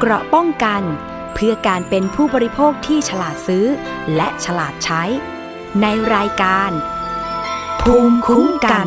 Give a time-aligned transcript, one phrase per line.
[0.00, 0.82] เกราะป้องกัน
[1.34, 3.66] เพื่อการเป็นผู้บริโภคที่ฉลาดซื้อ
[4.16, 5.02] และฉลาดใช้
[5.80, 6.70] ในรายการ
[7.80, 8.86] ภูมิคุ้มกัน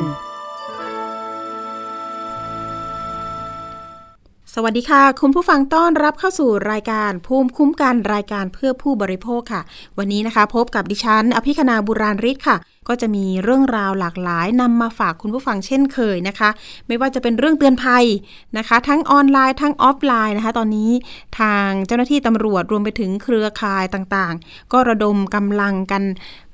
[4.54, 9.62] สวัสดีค่ะ คุณผู้ฟังต้อนรับเข้าสู่รายการภูมิคุ้มกันรายการเพื่อผู้บริโภคค่ะ
[9.97, 12.58] วันนี้นะคะ พบกับดิฉัน อภิคณาบุราริศค่ะ
[12.88, 16.49] ก็จะมีเรื่องราวหลากหลายนำมาฝากคุณผู้ฟังเช่นเคยนะคะ
[16.88, 18.05] ไม่ว่าจะเป็นเรื่องเตือนภัย
[18.58, 20.91] นะคะ ทั้งออนไลน์ทั้งออฟไลน์นะคะ ตอนนี้
[21.39, 26.03] ทางเจ้าหน้าที่ตำรวจรวมไปถึงเครือข่ายต่างๆ ก็ระดมกำลังกัน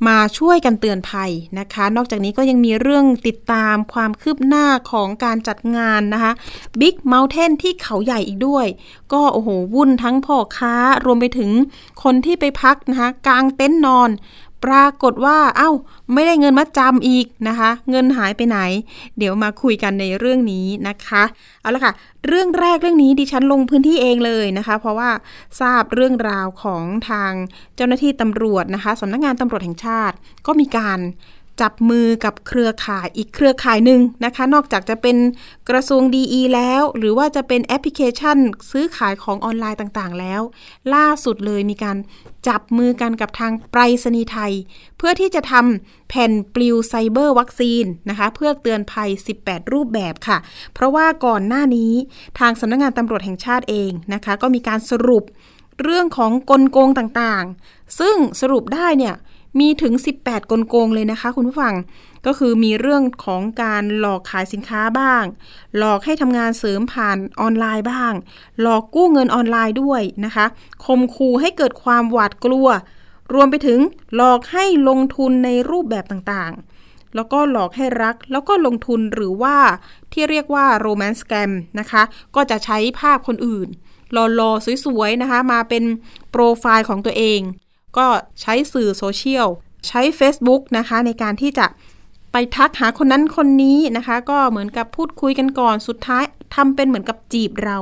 [0.07, 6.31] มาช่วยกันเตือนภัยนะคะ นอกจากนี้ก็ยังมีเรื่องติดตามความคืบหน้าของการจัดงานนะคะ
[6.79, 8.65] Big Mountain ที่เขาใหญ่อีกด้วย
[9.13, 11.52] ก็โอ้โหวุ่นทั้งพ่อค้ารวมไปถึง
[12.04, 14.09] คนที่ไปพักนะคะกลางเต็นท์นอน
[14.63, 15.72] ปรากฏว่าเอา้า
[16.13, 18.59] ไม่ได้เงินมาจำอีกนะคะ เงินหายไปไหน
[19.17, 21.23] เดี๋ยวมาคุยกันในเรื่องนี้นะคะ
[21.62, 21.94] เอาละค่ะ
[22.27, 25.09] เรื่องแรกเรื่องนี้ดิฉันลงพื้นที่เองเลยนะคะ เพราะว่า
[25.59, 27.32] ทราบเรื่องราวของทาง
[27.76, 30.15] เจ้าหน้าที่ตำรวจนะคะสำนักงานตำรวจแห่งชาติ
[30.48, 30.99] ก็มีการ
[31.62, 35.18] จับมือกับเครือข่ายอีกเครือข่ายหนึ่งนะคะ นอกจากจะเป็น
[35.70, 36.24] กระทรวงดี
[36.55, 38.37] แล้ว หรือว่าจะเป็นแอปพลิเคชัน
[38.71, 40.41] ซื้อขายของออนไลน์ต่างๆแล้ว
[40.93, 41.98] ล่าสุดเลยมีการ
[42.48, 44.54] จับมือกันกับทางไปรษณีย์ไทย
[44.98, 49.10] เพื่อที่จะทำแผ่นปลิวไซเบอร์วัคซีนนะคะเพื่อเตือนภัย
[49.41, 50.38] 18 รูปแบบค่ะ
[50.74, 51.94] เพราะว่าก่อนหน้านี้
[52.40, 55.24] ทางสำนักงงานตำรวจแห่งชาติเองนะคะก็มีการสรุป
[55.84, 59.16] เรื่องของกลโกงต่างๆ ซึ่งสรุปได้เนี่ย
[59.60, 61.74] มีถึง 18 กลโกงเลยนะคะคุณผู้ฟัง
[62.26, 65.24] ก็คือมีเรื่องของการหลอกขายสินค้าบ้าง
[65.78, 68.13] หลอกให้ทำงานเสริมผ่านออนไลน์บ้าง
[68.62, 70.46] หลอกกู้เงินออนไลน์ด้วยนะคะ
[70.85, 72.68] คมคู่ให้เกิดความหวาดกลัว
[73.34, 73.80] รวมไปถึง
[74.16, 79.58] หลอกให้ลงทุนในรูปแบบต่างๆ แล้วก็หลอกให้รักแล้วก็ลงทุนหรือว่า
[80.13, 82.03] ที่เรียกว่าโรแมนต์สแกมนะคะ
[82.35, 83.68] ก็จะใช้ภาพคนอื่น
[84.13, 85.84] หล่อๆสวยๆนะคะ มาเป็น
[86.30, 87.40] โปรไฟล์ของตัวเอง
[87.97, 88.08] ก็
[88.41, 89.47] ใช้สื่อโซเชียล
[89.88, 91.66] ใช้ Facebook นะคะ ในการที่จะ
[92.34, 96.24] ไปทักหาคนนั้นคนนี้นะคะ ก็เหมือนกับพูดคุยกันก่อนสุดท้าย
[96.56, 97.78] ทำเป็นเหมือนกับจีบเรา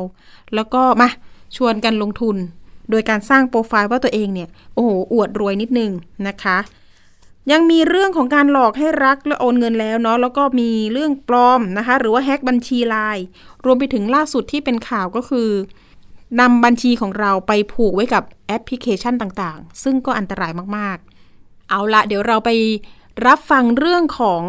[0.56, 1.10] แล้วก็มา
[1.56, 2.36] ชวนกันลงทุน
[2.90, 5.92] โดยการสร้างโปรไฟล์ว่าตัวเองเนี่ยโอ้โหอวดรวยนิดนึง
[6.28, 6.58] นะคะ
[7.52, 13.26] ยังมีเรื่องของการหลอกให้รักและโอนเงินแล้วเนาะแล้วก็มีเรื่องปลอมนะคะ หรือว่าแฮ็กบัญชีไลน์
[13.66, 15.50] รวมไปถึงล่าสุดที่เป็นข่าวก็คือ
[16.40, 22.50] นำบัญชีของเราไปผูกไว้กับแอปพลิเคชันต่างๆ ซึ่งก็อันตรายมากๆ เอาละเดี๋ยวเราไป
[23.28, 24.44] รับฟังเรื่องของ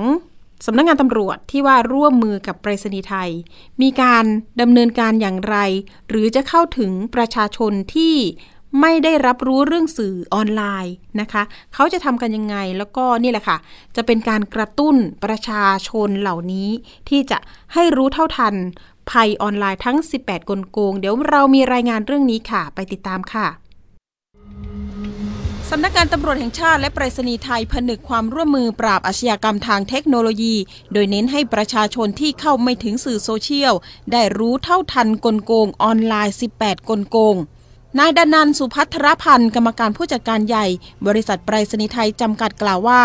[0.66, 3.30] สำนักงงานตำรวจที่ว่าร่วมมือกับไปรษณีย์ไทย
[3.82, 4.24] มีการ
[4.60, 5.56] ดำเนินการอย่างไร
[6.08, 8.16] หรือจะเข้าถึงประชาชนที่
[8.80, 11.42] ไม่ได้รับรู้เรื่องสื่อออนไลน์นะคะ
[11.74, 13.56] เขาจะทำกันยังไงแล้วก็นี่แหละค่ะ
[13.96, 16.68] จะเป็นการกระตุ้นประชาชนเหล่านี้
[17.08, 17.38] ที่จะ
[17.74, 18.54] ให้รู้เท่าทัน
[19.10, 23.46] ภัยออนไลน์ทั้ง 18 กลโกง เดี๋ยวเรามีรายงานเรื่องนี้ค่ะ ไปติดตามค่ะ
[25.74, 30.54] สำนักงานตำรวจแห่งชาติและไปรษณีย์ไทยผนึกความร่วมมือปราบอาชญากรรมทางเทคโนโลยี
[30.92, 33.74] โดยเน้นให้ประชาชนที่เข้าไม่ถึงสื่อโซเชียล
[34.12, 37.36] ได้รู้เท่าทันกลโกงออนไลน์ 18 กลโกง
[37.98, 40.66] นายดานันสุพัทรพันธ์กรรมการผู้จัดการใหญ่
[41.06, 43.02] บริษัทไปรษณีย์ไทยจำกัดกล่าวว่า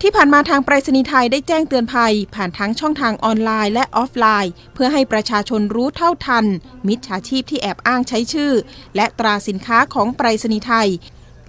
[0.00, 6.46] ที่ผ่านมาทางไปรษณีย์ไทยได้แจ้งเตือนภัย ผ่านทั้งช่องทางออนไลน์และออฟไลน์ เพื่อให้ประชาชนรู้เท่าทัน
[6.88, 8.52] มิจฉาชีพที่แอบอ้างใช้ชื่อ
[8.96, 10.90] และตราสินค้าของไปรษณีย์ไทย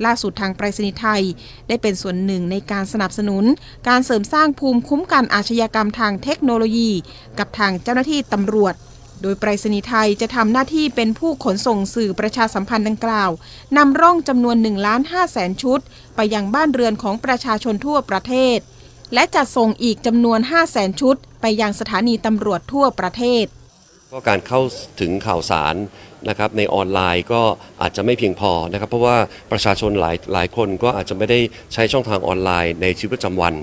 [0.06, 1.24] ล่าสุดทางไปรษณีย์ไทย
[1.68, 3.44] ได้เป็นส่วนหนึ่งในการสนับสนุน
[3.90, 6.92] การเสริมสร้างภูมิคุ้มกันอาชญากรรมทางเทคโนโลยี
[7.40, 8.76] กับทางเจ้าหน้าที่ตำรวจ
[9.22, 13.30] โดยไปรษณีย์ไทยจะทำหน้าที่เป็นผู้ขนส่งสื่อประชาสัมพันธ์ดังกล่าว
[13.78, 15.80] นำร่องจำนวน1ล้าน5แสนชุด
[16.16, 18.58] ไปยังบ้านเรือนของประชาชนทั่วประเทศ
[19.14, 23.46] และจัดส่งอีกจำนวน5แสนชุด ไปยังสถานีตำรวจทั่วประเทศ
[24.12, 24.62] ก็การเข้า
[25.00, 25.76] ถึงข่าวสาร
[26.30, 27.42] นะครับในออนไลน์ก็
[27.82, 29.18] อาจจะไม่เพียงพอนะครับ เพราะว่า
[29.52, 31.40] ประชาชนหลายหลายคนก็อาจจะไม่ได้
[31.74, 33.56] ใช้ช่องทางออนไลน์ในชีวิตประจำวัน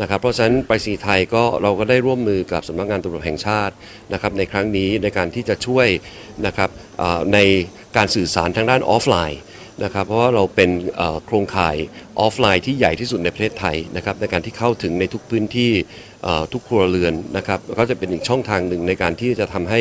[0.00, 3.74] นะครับ เพราะฉะนั้นไปรษณีย์ไทยก็เราก็ได้ร่วมมือกับสำนักงานตำรวจแห่งชาติ
[4.12, 5.86] นะครับในครั้งนี้ในการที่จะช่วย
[6.46, 6.70] นะครับ
[7.34, 7.38] ใน
[7.96, 9.40] การสื่อสารทางด้านออฟไลน์
[9.84, 10.70] นะครับเพราะว่าเราเป็น
[11.26, 11.76] โครงข่าย
[12.20, 15.72] ออฟไลน์ที่ใหญ่ที่สุดในประเทศไทยนะครับในการที่เข้าถึงในทุกพื้นที่
[16.52, 19.80] ทุกครัวเรือนนะครับก็จะเป็นอีกช่องทางหนึ่งในการที่จะทำให้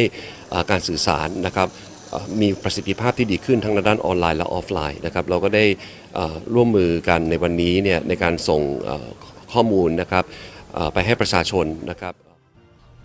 [0.71, 1.67] การสื่อสารนะครับ
[2.41, 5.65] มีประสิทธิภาพที่ดีขึ้นทั้งในด้านออนไลน์และออฟไลน์นะครับเราก็ได้
[6.53, 8.61] ร่วมมือกันในวันนี้เนี่ยในการส่ง
[9.53, 10.23] ข้อมูลนะครับ
[10.93, 12.13] ไปให้ประชาชนนะครับ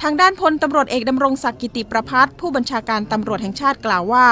[0.03, 4.27] ทางด้านพลตำรวจเอกดำรงศักดิ์กิติประพัฒผู้บัญชาการตำรวจแห่งชาติกล่าวว่า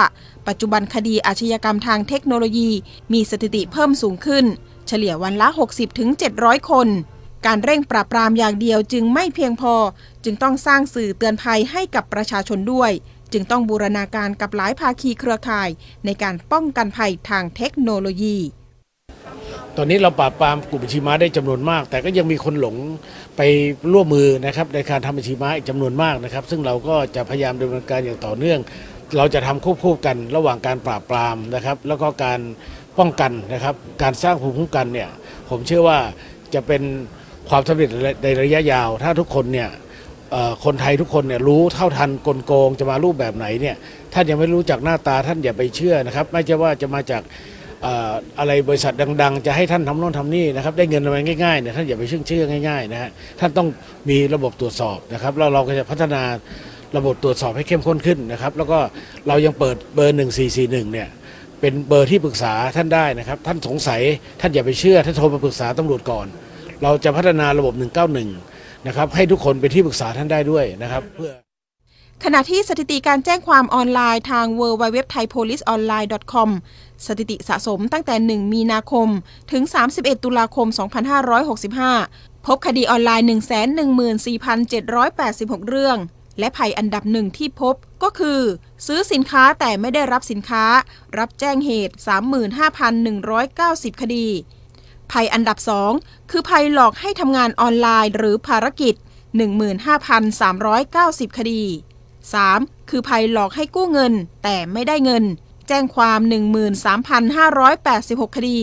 [0.48, 2.70] ปัจจุบันคดีอาชญากรรมทางเทคโนโลยี
[3.12, 4.44] มีสถิติเพิ่มสูงขึ้น
[4.88, 5.48] เฉลี่ยวันละ
[6.08, 6.88] 60-700 คน
[7.46, 9.74] การเร่งปราบปรามอย่างเดียวจึงไม่เพียงพอ
[10.24, 12.90] จึงต้องสร้างสื่อเตือนภัยให้กับประชาชนด้วย
[13.32, 15.68] จึงต้องบูรณาการกับหลายภาคีเครือข่าย
[16.04, 18.36] ในการป้องกันภัยทางเทคโนโลยี
[19.76, 22.76] ตอนนี้เราปราบปรามกลุ่มบัญชีม้าได้จำนวนมาก แต่ก็ยังมีคนหลง
[23.36, 23.40] ไป
[23.92, 28.60] ร่วมมือนะครับในการทำบัญชีม้าอีกจำนวนมากนะครับ ซึ่งเราก็จะพยายามดำเนินการอย่างต่อเนื่อง
[29.16, 32.40] เราจะทำควบคู่กันระหว่างการปราบปรามนะครับ แล้วก็การ
[32.98, 35.10] ป้องกันนะครับ การสร้างภูมิคุ้มกันเนี่ย
[35.50, 35.98] ผมเชื่อว่า
[36.54, 36.82] จะเป็น
[37.48, 37.88] ความสำเร็จ
[38.24, 39.68] ในระยะยาว ถ้าทุกคนเนี่ย
[40.64, 43.76] คนไทยทุกคนเนี่ยรู้เท่าทันกลโกงจะมารูปแบบไหนเนี่ย
[44.14, 47.22] ท่านยังไม่รู้จักหน้าตาท่านอย่าไปเชื่อนะครับไม่ใช่ว่าจะมาจาก
[47.82, 53.10] เอ่ออะไรบริษัทดัง ๆ จะให้ท่านทำโน่นทำนี่นะครับได้เงินมาง่ายๆเนี่ยท่านอย่าไปเชื่อเชื่อง่ายๆนะฮะ
[53.40, 53.69] ท่านต้อง
[54.08, 56.22] มีระบบตรวจสอบนะครับแล้วเราก็จะพัฒนา
[56.96, 58.78] ระบบตรวจสอบให้เข้มข้นขึ้นนะครับแล้วก็
[59.28, 60.16] เรายังเปิดเบอร์
[60.54, 61.08] 1441เนี่ย
[61.60, 64.00] เป็นเบอร์ที่ปรึกษาท่านได้นะครับ ท่านสงสัย
[64.40, 66.26] ท่านอย่าไปเชื่อท่านโทรมาปรึกษาตำรวจก่อน
[66.82, 68.53] เราจะพัฒนาระบบ 191
[68.86, 71.32] นะครับให้ทุกคนเป็นที่ปรึกษาท่านได้ด้วยนะครับเพื่อ
[72.25, 75.82] ขณะที่สถิติการแจ้งความออนไลน์ทาง w w w t h a i p o l i c e o n
[75.90, 76.50] l i n e c o m
[77.06, 79.08] สถิติสะสมตั้งแต่ 1 มีนาคม
[79.52, 79.62] ถึง
[79.94, 80.66] 31 ตุลาคม
[81.52, 83.26] 2565 พบคดีออนไลน์
[84.48, 85.98] 114,786 เรื่อง
[86.38, 88.40] และภัยอันดับหนึ่งที่พบก็คือ
[88.86, 90.64] ซื้อสินค้าแต่ไม่ได้รับสินค้า
[91.19, 91.94] รับแจ้งเหตุ
[92.81, 94.26] 35,190 คดี
[95.12, 95.58] ภัยอันดับ
[95.94, 98.94] 2 คือภัยหลอกให้ทำงานออนไลน์หรือภารกิจ
[99.76, 101.62] 15,390 คดี
[102.26, 102.90] 3.
[102.90, 104.12] คือภัยหลอกให้กู้เงิน
[104.42, 105.24] แต่ไม่ได้เงิน
[105.68, 106.20] แจ้งความ
[107.28, 108.60] 13,586 คดี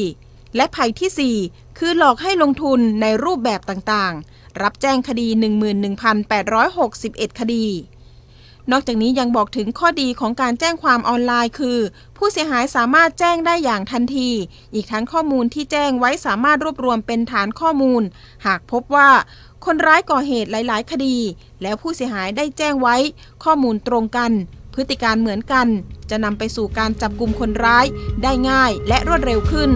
[0.55, 5.27] และภัยที่ 4 คือหลอกให้ลงทุนในรูปแบบต่างๆ รับแจ้งคดี
[6.53, 7.65] 11,861 คดี
[8.71, 11.79] นอกจากนี้ยังบอกถึงข้อดีของการแจ้งความออนไลน์คือ
[12.17, 14.29] ผู้เสียหายสามารถแจ้งได้อย่างทันที
[14.73, 18.03] อีกทั้งข้อมูลที่แจ้งไว้สามารถรวบรวมเป็นฐานข้อมูล
[18.45, 19.09] หากพบว่า
[19.65, 21.17] คนร้ายก่อเหตุหลาย ๆ คดี
[21.61, 22.95] แล้วผู้เสียหายได้แจ้งไว้
[23.43, 24.31] ข้อมูลตรงกัน
[24.73, 25.67] พฤติการเหมือนกัน
[26.09, 27.85] จะนำไปสู่การจับกลุ่มคนร้าย
[28.23, 29.71] ได้ง่ายและรวดเร็วขึ้น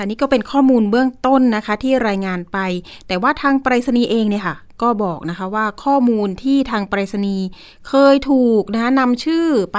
[0.00, 2.58] ค่ะนี่ก็เป็นข้อมูลเบื้องต้นนะคะที่รายงานไป
[3.06, 7.46] แต่ว่าทางไปรษณีย์เองเนี่ยค่ะ ก็บอกนะคะว่าข้อมูลที่ทางไปรษณีย์
[7.88, 9.78] เคยถูกนะะนำชื่อไป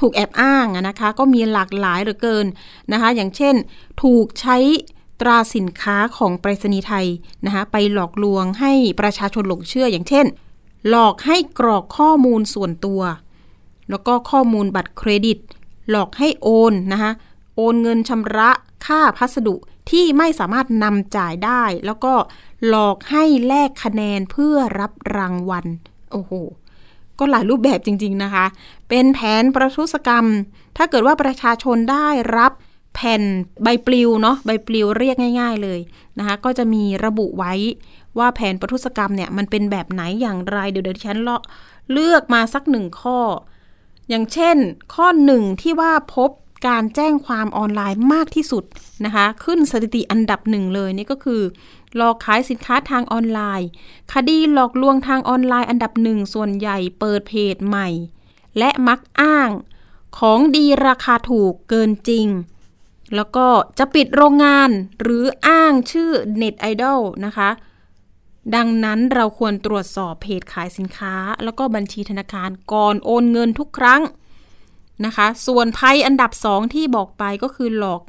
[0.00, 2.46] ถูกแอบอ้างนะคะ ก็มีหลากหลายเหลือเกิน
[2.92, 3.54] นะคะ อย่างเช่น
[4.02, 4.56] ถูกใช้
[5.20, 7.06] ตราสินค้าของไปรษณีย์ไทย
[7.46, 10.26] นะคะไปหลอกลวงให้ประชาชนหลงเชื่ออย่างเช่น
[10.88, 13.00] หลอกให้กรอกข้อมูลส่วนตัว
[13.90, 15.38] แล้วก็ข้อมูลบัตรเครดิต
[15.90, 17.12] หลอกให้โอนนะคะ
[17.62, 18.50] โอนเงินชำระ
[18.86, 19.56] ค่าพัสดุ
[19.90, 22.14] ที่ไม่สามารถนำจ่ายได้ แล้วก็
[22.68, 25.66] หลอกให้แลกคะแนนเพื่อรับรางวัล
[26.12, 26.32] โอ้โห
[27.18, 28.44] ก็หลายรูปแบบจริง ๆนะคะ
[28.88, 30.26] เป็นแผนประทุษกรรม
[30.76, 32.52] ถ้าเกิดว่าประชาชนได้รับ
[32.94, 33.22] แผ่น
[33.62, 35.80] ใบปลิวเนาะใบปลิวเรียกง่าย ๆเลย
[36.18, 37.52] นะคะก็จะมีระบุไว้
[38.18, 41.18] ว่าแผนประทุษกรรมเนี่ยมันเป็นแบบไหนอย่างไร เดี๋ยวเดี๋ยวฉัน
[41.92, 43.18] เลือกมาสักหนึ่งข้อ
[44.08, 44.56] อย่างเช่น
[44.94, 46.30] ข้อหนึ่งที่ว่าพบ
[46.66, 48.64] การแจ้งความออนไลน์มากที่สุด
[49.04, 51.42] นะคะ ขึ้นสถิติอันดับหนึ่งเลยนี่ก็คือ
[51.96, 53.68] หลอกขายสินค้าทางออนไลน์
[54.12, 57.88] คดีหลอกลวงทางออนไลน์อันดับหนึ่งส่วนใหญ่เปิดเพจใหม่
[58.58, 59.50] และมักอ้าง
[60.18, 62.26] ของดีราคาถูกเกินจริง
[63.14, 63.46] แล้วก็
[63.78, 64.70] จะปิดโรงงาน
[65.00, 67.50] หรืออ้างชื่อเน็ตไอดอลนะคะ
[68.54, 71.14] ดังนั้นเราควรตรวจสอบเพจขายสินค้า
[71.44, 74.00] แล้วก็บัญชีธนาคารก่อนโอนเงินทุกครั้ง
[75.06, 78.02] นะคะ ส่วนภัยอันดับสองที่บอกไปก็คือหลอก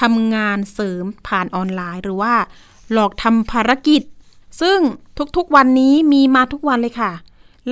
[0.00, 2.34] ทำงานเสริมผ่านออนไลน์ หรือว่า
[2.92, 4.02] หลอกทำภารกิจ
[4.60, 4.78] ซึ่ง
[5.36, 7.12] ทุกๆวันนี้มีมาทุกวันเลยค่ะ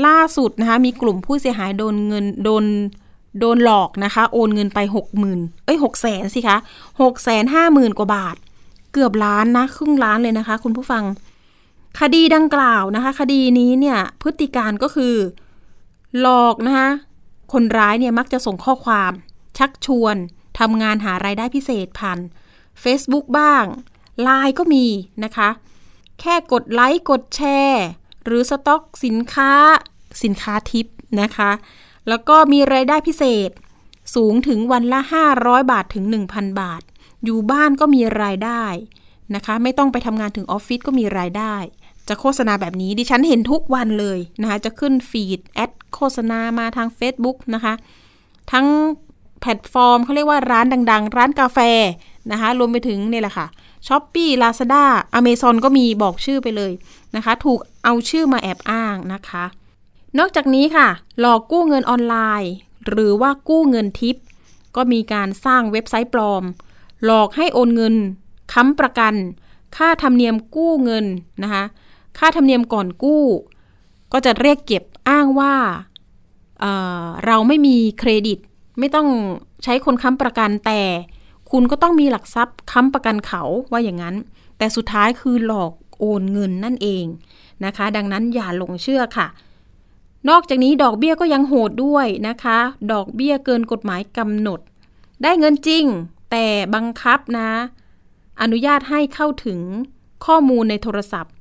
[0.07, 2.65] ล่าสุดนะคะมีกลุ่มผู้เสียหายโดนเงินโดน
[3.41, 6.57] โดนหลอกนะคะ โอนเงินไปหกหมื่นเอ้ยหกแสนสิคะ
[7.03, 8.37] หกแสนห้าหมื่นกว่าบาท
[8.93, 11.05] เกือบล้านนะครึ่งล้านเลยนะคะ คุณผู้ฟัง
[12.01, 15.15] คดีดังกล่าวนะคะ คดีนี้เนี่ยพฤติการก็คือ
[16.21, 16.89] หลอกนะคะ
[17.55, 19.13] คนร้ายเนี่ยมักจะส่งข้อความ
[19.59, 20.17] ชักชวน
[20.59, 22.19] ทำงานหารายได้พิเศษผ่าน
[22.83, 23.65] Facebook บ้าง
[24.23, 24.87] ไลน์ก็มี
[25.25, 25.49] นะคะ
[26.21, 27.85] แค่กดไลค์กดแชร์
[28.25, 29.53] หรือสต็อกสินค้า
[30.23, 30.87] สินค้าทิป
[31.21, 31.51] นะคะ
[32.09, 33.51] แล้วก็มีรายได้พิเศษ
[34.15, 35.01] สูงถึงวันละ
[35.35, 36.83] 500 บาทถึง 1,000 บาท
[37.25, 38.65] อยู่บ้านก็มีรายได้
[39.35, 41.55] นะคะ ไม่ต้องไปทำงานถึงออฟฟิศก็มีรายได้
[42.09, 47.75] จะโฆษณาแบบนี้ดิฉันเห็นทุกวันเลยนะคะจะขึ้น feed ad โฆษณามาทาง Facebook นะคะ
[48.53, 48.67] ทั้ง
[49.41, 51.59] แพลตฟอร์มเขาเรียกว่าร้านดัง ๆ ร้านกาแฟ
[52.33, 53.47] นะคะรวมไปถึงนี่แหละค่ะ
[53.87, 56.73] Shopee Lazada Amazon ก็มีบอกชื่อไปเลย
[57.17, 59.45] นะคะ ถูกเอาชื่อมาแอบอ้างนะคะ
[60.19, 60.89] นอกจากนี้ค่ะ
[61.21, 62.53] หลอกกู้เงินออนไลน์
[62.89, 64.17] หรือว่ากู้เงินทิป
[64.77, 66.43] ก็มีการสร้างเว็บไซต์ปลอม
[67.05, 67.95] หลอกให้โอนเงิน
[68.53, 69.15] ค้ำประกัน
[69.77, 71.07] ค่าธรรมเนียมกู้เงิน
[71.43, 71.65] นะคะ
[72.19, 73.25] ค่าธรรมเนียมก่อนกู้
[74.13, 75.55] ก็จะเรียกเก็บอ้างว่า
[76.61, 78.39] เเราไม่มีเครดิต
[78.79, 79.09] ไม่ต้อง
[79.65, 80.81] ใช้คนค้ำประกันแต่
[81.51, 83.43] คุณก็ต้องมีหลักทรัพย์ค้ำประกันเขา
[83.73, 84.17] ว่าอย่างนั้น
[84.59, 87.05] แต่สุดท้ายคือหลอกโอนเงินนั่นเอง
[87.65, 89.27] นะคะ ดังนั้นอย่าหลงเชื่อค่ะ
[90.29, 92.59] นอกจากนี้ดอกเบี้ยก็ยังโหดด้วยนะคะ
[92.93, 94.61] ดอกเบี้ยเกินกฎหมายกำหนด
[95.23, 95.85] ได้เงินจริง
[96.31, 97.51] แต่บังคับนะ
[98.43, 99.61] อนุญาตให้เข้าถึง
[100.27, 101.34] ข้อมูลในโทรศัพท์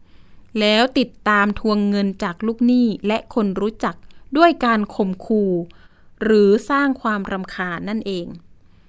[0.59, 3.95] แล้วติดตามทวงเงินจากลูกหนี้และคนรู้จัก
[4.37, 5.51] ด้วยการข่มขู่
[6.23, 8.27] หรือสร้างความรำคาญนั่นเอง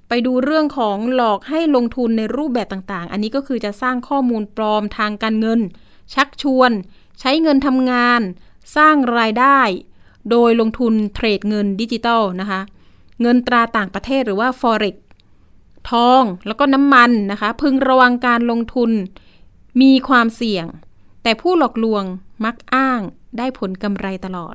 [0.09, 5.61] ไปดูเรื่องของหลอกให้ลงทุนในรูปแบบต่างๆ อันนี้ก็คือจะสร้างข้อมูลปลอมทางการเงิน
[6.15, 6.71] ชักชวน
[7.21, 8.21] ใช้เงินทำงาน
[8.77, 9.61] สร้างรายได้
[10.31, 12.61] โดยลงทุนเทรดเงินดิจิตอลนะคะ
[13.23, 14.97] เงินตราต่างประเทศหรือว่า forex
[15.91, 18.91] ทองแล้วก็น้ำมันนะคะ พึงระวังการลงทุน
[19.81, 20.67] มีความเสี่ยง
[21.25, 22.05] แต่ผู้หลอกลวง
[22.45, 23.01] มักอ้าง
[23.39, 24.55] ได้ผลกำไรตลอด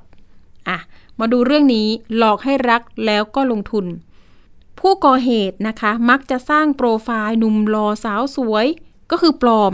[0.69, 0.77] อะ
[1.19, 3.85] มาดูเรื่องนี้หลอกให้รักแล้วก็ลงทุน
[4.79, 8.67] ผู้ก่อเหตุนะคะ มักจะสร้างโปรไฟล์หนุ่มรอสาวสวย
[9.11, 9.73] ก็คือปลอม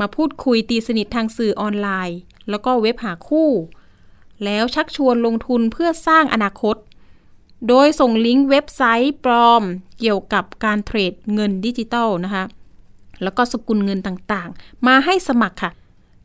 [0.00, 2.18] มาพูดคุยตีสนิททางสื่อออนไลน์
[2.50, 3.50] แล้วก็เว็บหาคู่
[4.44, 6.76] แล้วชักชวนลงทุนเพื่อสร้างอนาคต
[7.68, 9.62] โดยส่งลิงก์เว็บไซต์ปลอม
[9.98, 12.44] เกี่ยวกับการเทรดเงินดิจิตอลนะคะ
[13.22, 15.72] แล้วก็สกุลเงินต่างๆ มาให้สมัครค่ะ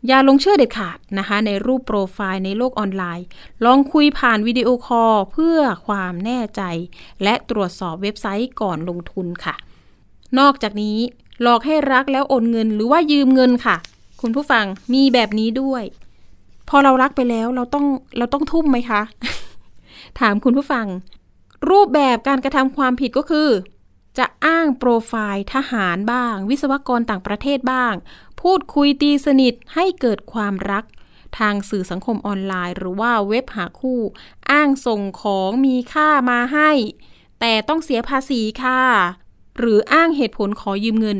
[0.07, 3.25] อย่าหลงเชื่อเด็ดขาดนะคะในรูปโปรไฟล์ในโลกออนไลน์
[3.65, 6.61] ลองคุยผ่านวิดีโอคอลเพื่อความแน่ใจ
[7.23, 9.55] และตรวจสอบเว็บไซต์ก่อนลงทุนค่ะ
[10.39, 10.97] นอกจากนี้
[11.41, 13.75] หลอกให้รักแล้วโอนเงินหรือว่ายืมเงินค่ะ
[14.21, 15.83] คุณผู้ฟังมีแบบนี้ด้วย
[16.69, 17.85] พอเรารักไปแล้วเราต้อง
[18.17, 19.01] เราต้องทุ่มไหมคะ
[20.19, 20.85] ถามคุณผู้ฟัง
[21.69, 23.49] รูปแบบการกระทำความผิดก็คือ
[24.17, 27.93] จะอ้างโปรไฟล์ทหารบ้าง วิศวกรต่างประเทศบ้าง
[28.41, 30.85] พูดคุยตีสนิทให้เกิดความรัก
[31.39, 34.01] ทางสื่อสังคมออนไลน์ หรือว่าเว็บหาคู่
[34.51, 36.71] อ้างส่งของมีค่ามาให้
[37.39, 38.81] แต่ต้องเสียภาษีค่ะ
[39.57, 41.19] หรืออ้างเหตุผลขอยืมเงิน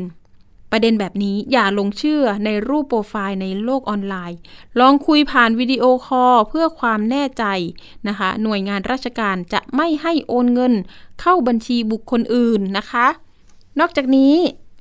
[0.70, 4.38] ประเด็นแบบนี้อย่าหลงเชื่อในรูปโปรไฟล์ในโลกออนไลน์
[4.80, 7.44] ลองคุยผ่านวิดีโอคอลเพื่อความแน่ใจ
[8.08, 10.72] นะคะ หน่วยงานราชการจะไม่ให้โอนเงิน
[11.20, 13.06] เข้าบัญชีบุคคลอื่นนะคะ
[13.80, 14.34] นอกจากนี้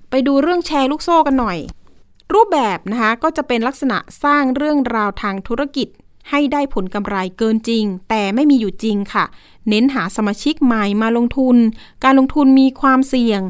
[0.10, 1.60] ไปดูเรื่องแชร์ลูกโซ่กันหน่อย
[2.34, 5.88] รูปแบบนะคะก็จะเป็นลักษณะสร้างเรื่องราวทางธุรกิจ
[6.30, 9.26] ให้ได้ผลกำไรเกินจริง แต่ไม่มีอยู่จริงค่ะ
[9.70, 11.58] เน้นหาสมาชิกใหม่มาลงทุน
[12.04, 13.42] การลงทุนมีความเสี่ยง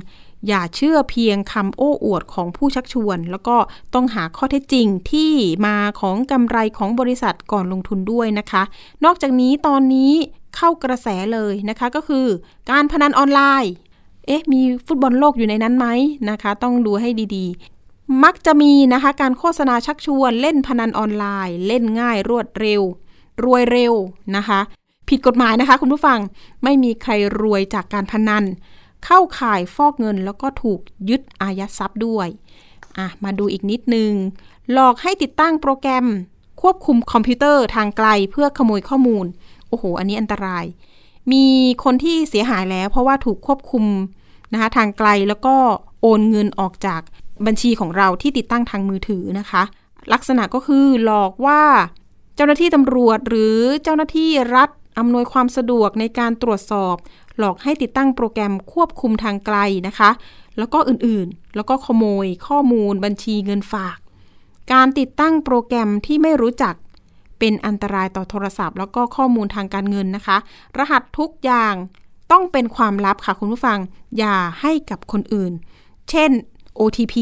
[0.47, 3.57] อย่าเชื่อเพียงคำโอ้อวดของผู้ชักชวน แล้วก็
[3.93, 5.31] ต้องหาข้อเท็จจริงที่
[5.65, 8.63] มาของกำไรของบริษัทก่อนลงทุนด้วยนะคะ
[9.05, 10.11] นอกจากนี้ตอนนี้
[10.55, 12.25] เข้ากระแสเลยนะคะก็คือ
[12.71, 13.73] การพนันออนไลน์
[14.27, 15.87] เอ๊ะ มีฟุตบอลโลกอยู่ในนั้นไหม
[16.29, 17.45] นะคะ ต้องดูให้ดี
[18.23, 22.81] มักจะมีนะคะการโฆษณาชักชวนเล่นพนันออนไลน์ เล่นง่ายรวดเร็ว
[23.43, 23.93] รวยเร็ว
[24.35, 24.59] นะคะ
[25.09, 26.19] ผิดกฎหมายนะคะ คุณผู้ฟัง
[26.63, 28.43] ไม่มีใครรวยจากการพนัน
[29.05, 32.27] เข้าข่ายฟอกเงินแล้วก็ถูกยึดอายัดทรัพย์ด้วย
[32.97, 34.11] อะมาดูอีกนิดนึง
[34.71, 36.05] หลอกให้ติดตั้งโปรแกรม
[36.61, 39.25] ควบคุมคอมพิวเตอร์ทางไกลเพื่อขโมยข้อมูล
[39.67, 40.65] โอ้โห อันนี้อันตราย
[41.31, 41.45] มี
[41.83, 43.85] คนที่เสียหายแล้วเพราะว่าถูกควบคุม
[44.53, 45.55] นะคะทางไกลแล้วก็
[46.01, 47.01] โอนเงินออกจาก
[47.47, 49.63] บัญชีของเราที่ติดตั้งทางมือถือนะคะ
[50.13, 51.61] ลักษณะก็คือหลอกว่า
[52.35, 54.69] เจ้าหน้าที่ตำรวจหรือเจ้าหน้าที่รัฐ
[54.99, 56.95] อำนวยความสะดวกในการตรวจสอบ
[57.37, 59.57] หลอกให้ติดตั้งโปรแกรมควบคุมทางไกล
[59.87, 60.09] นะคะ
[60.57, 63.97] แล้วก็อื่นๆ แล้วก็ขโมยข้อมูลบัญชีเงินฝาก
[64.73, 66.73] การติดตั้งโปรแกรมที่ไม่รู้จัก
[67.39, 70.37] เป็นอันตรายต่อโทรศัพท์ แล้วก็ข้อมูลทางการเงินนะคะ
[70.77, 71.73] รหัสทุกอย่าง
[72.31, 73.79] ต้องเป็นความลับค่ะคุณผู้ฟัง
[74.17, 75.53] อย่าให้กับคนอื่น
[76.09, 76.31] เช่น
[76.79, 77.15] OTP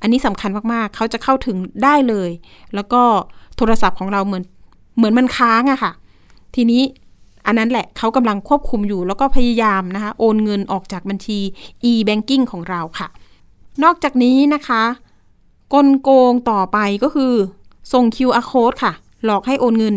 [0.00, 2.30] อันนี้สำคัญมากๆ เขาจะเข้าถึงได้เลย
[2.74, 3.02] แล้วก็
[3.56, 4.44] โทรศัพท์ของเราเหมือน
[4.96, 5.92] เหมือนมันค้างอะค่ะ
[6.54, 6.82] ทีนี้
[7.46, 11.38] อันนั้นแหละเขากำลังควบคุมอยู่ แล้วก็พยายามนะคะ โอนเงินออกจากบัญชี
[11.90, 13.08] e-banking ของเราค่ะ
[13.84, 14.82] นอกจากนี้นะคะ
[15.74, 17.34] กลโกงต่อไปก็คือ
[17.92, 18.92] ส่ง QR code ค่ะ
[19.24, 19.96] หลอกให้โอนเงิน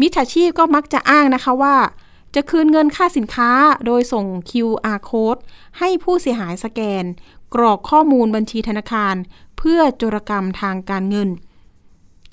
[0.00, 1.76] มิจฉาชีพก็มักจะอ้างนะคะว่า
[2.34, 3.50] จะคืนเงินค่าสินค้า
[3.86, 5.40] โดยส่ง QR code
[5.78, 7.04] ให้ผู้เสียหายสแกน
[7.56, 9.14] กรอกข้อมูลบัญชีธนาคาร
[9.58, 11.28] เพื่อจรกรรมทางการเงิน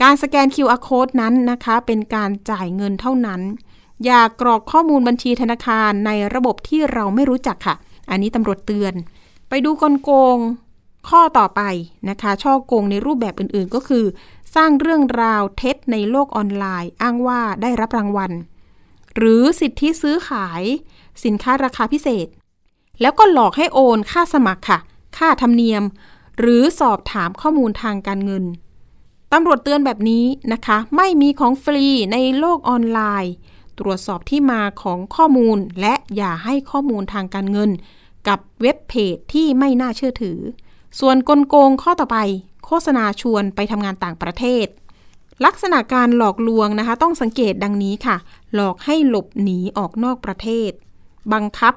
[0.02, 3.42] การสแกน QR code นั้นนะคะ เป็นการจ่ายเงินเท่านั้น
[4.06, 7.76] อย่ากรอกข้อมูลบัญชีธนาคารในระบบที่เราไม่รู้จักค่ะ
[8.10, 8.94] อันนี้ตำรวจเตือน
[9.50, 10.38] ไปดูกลโกง
[11.10, 11.62] ข้อต่อไป
[12.10, 14.06] นะคะ ช่อโกงในรูปแบบอื่นๆ ก็คือ
[14.56, 18.32] สร้างเรื่องราวเท็จในโลกออนไลน์ อ้างว่าได้รับรางวัล
[19.16, 20.64] หรือสิทธิซื้อขาย
[21.24, 22.28] สินค้าราคาพิเศษ
[23.02, 24.80] แล้วก็หลอกให้โอนค่าสมัครค่ะ
[25.18, 25.84] ค่าธรรมเนียม
[26.40, 28.44] หรือสอบถามข้อมูลทางการเงิน
[29.34, 33.34] ตำรวจเตือนแบบนี้นะคะ ไม่มีของฟรีในโลกออนไลน์
[33.80, 37.72] ตรวจสอบที่มาของข้อมูลและอย่าให้ข้อมูลทางการเงิน
[38.28, 40.40] กับเว็บเพจที่ไม่น่าเชื่อถือ
[41.00, 42.18] ส่วนกลโกงข้อต่อไป
[42.66, 44.68] โฆษณาชวนไปทำงานต่างประเทศ
[45.46, 48.18] ลักษณะการหลอกลวงนะคะ ต้องสังเกตดังนี้ค่ะ
[48.54, 50.72] หลอกให้หลบหนีออกนอกประเทศ
[51.34, 51.74] บังคับ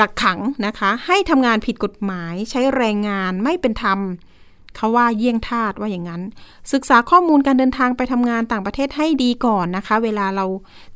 [0.00, 3.98] กักขังนะคะ ให้ทำงานผิดกฎหมายใช้แรงงานไม่เป็นธรรม
[4.76, 6.22] เขาว่าเยี่ยงทาสว่าอย่างนั้น
[6.72, 10.46] ศึกษาข้อมูลการเดินทางไปทำงานต่างประเทศให้ดีก่อนนะคะ เวลาเรา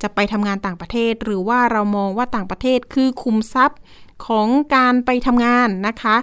[0.02, 3.78] จะไปทำงานต่างประเทศ หรือว่าเรามองว่าต่างประเทศคือคุมทรัพย์
[4.26, 6.16] ของการไปทำงานนะคะ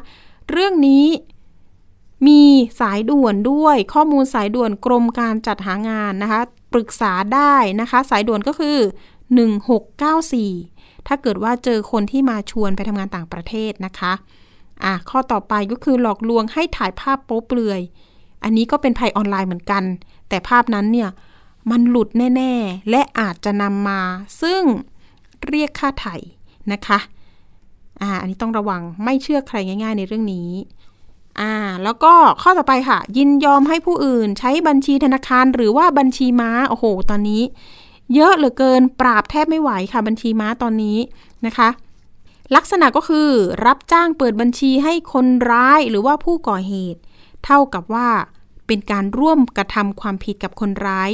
[0.51, 1.05] เรื่องนี้
[2.27, 2.41] มี
[2.79, 6.41] สายด่วนด้วย ข้อมูลสายด่วนกรมการจัดหางานนะคะ
[6.73, 8.77] ปรึกษาได้นะคะ สายด่วนก็คือ
[9.83, 10.74] 1694
[11.07, 14.13] ถ้าเกิดว่าเจอคนที่มาชวนไปทำงานต่างประเทศนะคะ
[14.83, 17.81] อะข้อต่อไปก็คือหลอกลวงให้ถ่ายภาพโป๊เปลือย
[18.43, 19.83] อันนี้ก็เป็นภัยออนไลน์เหมือนกัน
[20.29, 21.09] แต่ภาพนั้นเนี่ย
[21.71, 24.01] มันหลุดแน่ ๆ และอาจจะนำมา
[24.41, 24.61] ซึ่ง
[25.47, 26.15] เรียกค่าไถ่
[26.71, 26.99] นะคะ
[28.01, 30.49] อ่าอันนี้ต้องระวังไม่เชื่อใครง่าย ๆ ในเรื่องนี้
[31.39, 37.41] อ่าแล้วก็ข้อต่อไปค่ะ ยินยอมให้ผู้อื่นใช้บัญชีธนาคารหรือว่าบัญชีม้าโอ้โห ตอนนี้
[38.13, 40.97] เยอะเหลือเกินปราบแทบไม่ไหวค่ะบัญชีม้าตอนนี้
[41.45, 41.69] นะคะ
[42.55, 43.29] ลักษณะก็คือ
[43.65, 46.99] รับจ้างเปิดบัญชีให้คนร้ายหรือว่าผู้ก่อเหตุ
[47.45, 48.09] เท่ากับว่า
[48.67, 51.11] เป็นการร่วมกระทำความผิดกับคนร้าย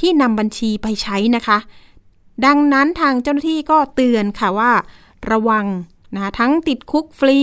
[0.00, 1.58] ที่นำบัญชีไปใช้นะคะ
[2.46, 4.72] ดังนั้นทางเจ้าหน้าที่ก็เตือนค่ะว่า
[5.30, 5.66] ระวัง
[6.14, 7.40] นะทั้งติดคุกฟรี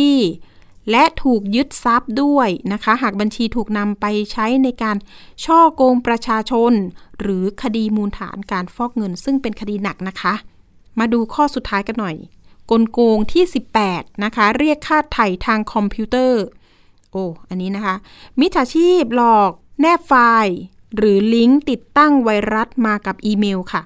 [0.90, 4.98] และถูกยึดทรัพย์ด้วยนะคะ หากบัญชีถูกนำไปใช้ในการ
[5.46, 6.74] ช่อโกงประชาชน
[7.20, 10.34] หรือคดีมูลฐานการฟอกเงิน ซึ่งเป็นคดีหนักนะคะ
[11.00, 12.16] มาดูข้อสุดท้ายกันหน่อย
[12.72, 13.44] กลโกงที่
[13.84, 16.44] 18 นะคะ เรียกค่าไถ่ทางคอมพิวเตอร์
[17.12, 17.96] โอ้อันนี้นะคะ
[18.40, 20.58] มิจฉาชีพหลอก แนบไฟล์
[20.98, 23.82] หรือลิงก์ติดตั้งไวรัสมากับอีเมลค่ะ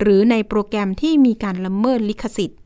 [0.00, 2.59] หรือในโปรแกรมที่มีการละเมิดลิขสิทธิ์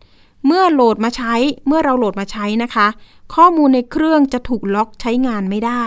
[0.46, 1.34] เมื่อโหลดมาใช้
[1.66, 2.86] เมื่อเราโหลดมาใช้นะคะ
[3.34, 5.84] ข้อมูลในเครื่องจะถูกล็อกใช้งานไม่ได้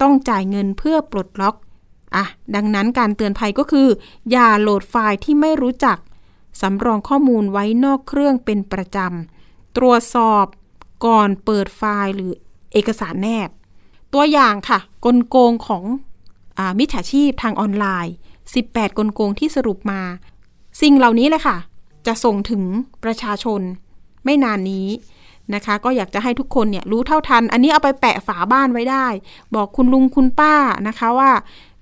[0.00, 1.56] ต้องจ่ายเงินเพื่อปลดล็อก
[2.16, 3.88] อะดังนั้นการเตือนภัยก็คือ
[4.30, 5.98] อย่าโหลดไฟล์ที่ไม่รู้จัก
[6.60, 10.46] สำรองข้อมูลไว้นอกเครื่องเป็นประจำตรวจสอบ
[11.04, 12.32] ก่อนเปิดไฟล์หรือ
[12.72, 13.48] เอกสารแนบ
[14.12, 15.84] ตัวอย่างค่ะ กลโกงของ
[16.58, 18.14] อมิจฉาชีพทางออนไลน์
[18.56, 20.00] 18 กลโกงที่สรุปมา
[20.80, 21.56] สิ่งเหล่านี้เลยค่ะ
[22.06, 22.62] จะส่งถึง
[23.04, 23.60] ประชาชน
[24.24, 24.88] ไม่นานนี้
[25.54, 29.06] นะคะ ก็อยากจะให้ทุกคนเนี่ยรู้เท่าทัน อันนี้เอาไปแปะฝาบ้านไว้ได้
[29.54, 30.54] บอกคุณลุงคุณป้า
[30.88, 31.30] นะคะว่า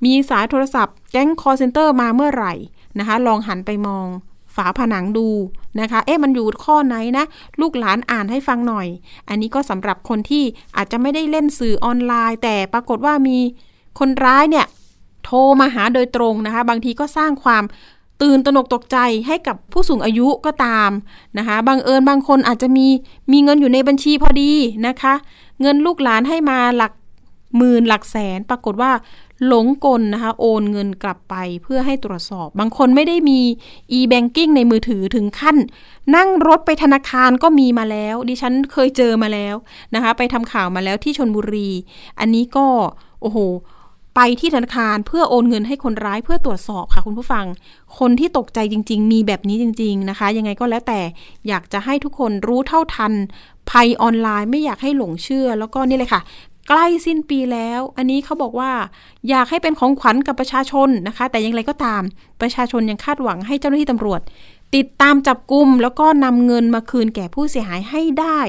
[0.04, 2.52] มีสายโทรศัพท์แก๊งคอร์เซนเตอร์มาเมื่อไหร่
[2.98, 4.06] นะคะ ลองหันไปมอง
[4.56, 5.28] ฝาผนังดู
[5.80, 7.24] นะคะ เอ๊ะมันอยู่ข้อไหนนะ
[7.60, 8.86] ลูกหลานอ่านให้ฟังหน่อย
[9.28, 10.44] อันนี้ก็สำหรับคนที่
[10.76, 13.38] อาจจะไม่ได้เล่นสื่อออนไลน์ แต่ปรากฏว่ามี
[13.98, 14.66] คนร้ายเนี่ย
[15.24, 17.64] โทรมาหาโดยตรงนะคะ บางทีก็สร้างความ
[18.22, 20.90] ตื่นตระหนกตกใจให้กับผู้สูงอายุก็ตาม
[21.38, 22.86] นะคะบางเอิญบางคนอาจจะมี
[23.32, 24.52] มีเงินอยู่ในบัญชีพอดี
[24.86, 25.14] นะคะ
[25.60, 26.92] เงินลูกหลานให้มาหลัก
[27.56, 28.92] หมื่นหลักแสน ปรากฏว่า
[29.46, 33.40] หลงกลนะคะ โอนเงินกลับไปเพื่อให้ตรวจสอบ บางคนไม่ได้มี
[33.98, 35.56] e-banking ในมือถือถึงขั้น
[36.16, 39.54] นั่งรถไปธนาคารก็มีมาแล้ว ดิฉันเคยเจอมาแล้ว
[39.94, 41.70] นะคะ ไปทำข่าวมาแล้วที่ชนบุรี
[42.20, 42.66] อันนี้ก็
[43.22, 43.38] โอ้โห
[44.20, 47.44] ไปที่ธนาคารเพื่อโอนเงินให้คนร้ายเพื่อตรวจสอบค่ะคุณผู้ฟัง
[47.98, 51.00] คนที่ตกใจจริง ๆ มีแบบนี้จริง ๆนะคะ ยังไงก็แล้วแต่
[51.48, 53.12] อยากจะให้ทุกคนรู้เท่าทัน
[53.70, 56.20] ภัยออนไลน์ไม่อยากให้หลงเชื่อ แล้วก็นี่เลยค่ะ
[56.68, 58.70] ใกล้สิ้นปีแล้ว อันนี้เขาบอกว่า
[59.28, 62.02] อยากให้เป็นของขวัญกับประชาชนนะคะ แต่อย่างไรก็ตาม
[62.40, 64.20] ประชาชนยังคาดหวังให้เจ้าหน้าที่ตำรวจ
[64.76, 68.40] ติดตามจับกลุ่มแล้วก็นำเงินมาคืนแก่ผู้เสียหายให้ได้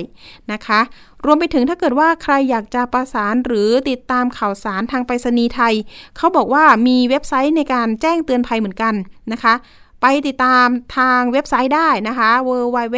[0.51, 0.79] นะคะ
[1.25, 5.73] รวมไปถึงถ้าเกิดว่าใครอยากจะประสานหรือติดตามข่าวสารทางไปรษณีย์ไทย
[6.17, 8.93] เขาบอกว่ามีเว็บไซต์ในการแจ้งเตือนภัยเหมือนกัน
[9.31, 9.53] นะคะ
[10.01, 12.97] ไปติดตามทางเว็บไซต์ได้นะคะ www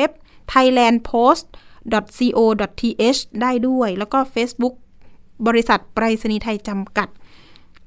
[0.53, 1.45] thailandpost
[2.17, 4.75] co.th ได้ด้วย แล้วก็ Facebook
[5.47, 7.10] บริษัทไปรษณีย์ไทยจำกัด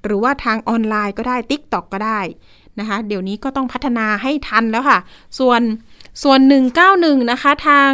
[0.04, 2.20] หรือว่าทางออนไลน์ก็ได้ติ๊กต็อกก็ได้
[2.80, 4.98] นะคะ เดี๋ยวนี้ก็ต้องพัฒนาให้ทันแล้วค่ะ
[5.38, 5.60] ส่วน
[6.22, 6.40] ส่วน
[6.84, 7.90] 191 นะคะ ทาง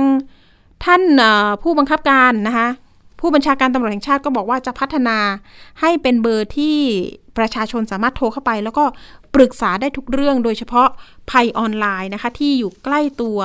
[0.84, 1.02] ท่าน
[1.62, 2.68] ผู้บังคับการนะคะ
[3.20, 5.18] ผู้บัญชาการตำรวจแห่งชาติก็บอกว่าจะพัฒนา
[5.80, 6.76] ให้เป็นเบอร์ที่
[7.38, 8.84] ประชาชนสามารถโทรเข้าไป แล้วก็
[9.34, 10.88] ปรึกษาได้ทุกเรื่องโดยเฉพาะ
[11.30, 13.38] ภัยออนไลน์นะคะ ที่อยู่ใกล้ตัว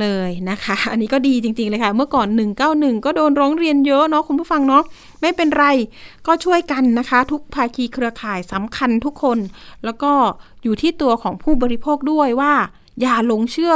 [0.00, 2.28] เลยนะคะ อันนี้ก็ดีจริง ๆ เลยค่ะ เมื่อก่อน
[2.66, 4.82] 191 ก็โดนร้องเรียนเยอะเนาะคุณผู้ฟังเนาะ
[5.20, 5.66] ไม่เป็นไร
[6.26, 9.38] ก็ช่วยกันนะคะ ทุกภาคีเครือข่ายสำคัญทุกคน
[9.84, 10.12] แล้วก็
[10.62, 12.52] อยู่ที่ตัวของผู้บริโภคด้วยว่า
[13.00, 13.74] อย่าหลงเชื่อ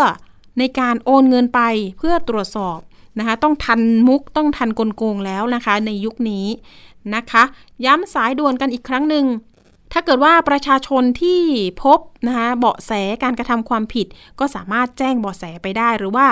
[0.59, 1.61] ในการโอนเงินไป
[1.99, 2.79] เพื่อตรวจสอบ
[3.19, 6.47] นะคะ ต้องทันมุกต้องทันกลโกงแล้วนะคะ ในยุคนี้
[7.15, 7.43] นะคะ
[7.85, 9.25] ย้ำสายด่วนกันอีกครั้งหนึ่ง
[9.93, 11.41] ถ้าเกิดว่าประชาชนที่
[11.83, 14.07] พบนะคะเบาะแสการกระทำความผิด
[14.39, 16.27] ก็สามารถแจ้งเบาะแสไปได้ หรือว่า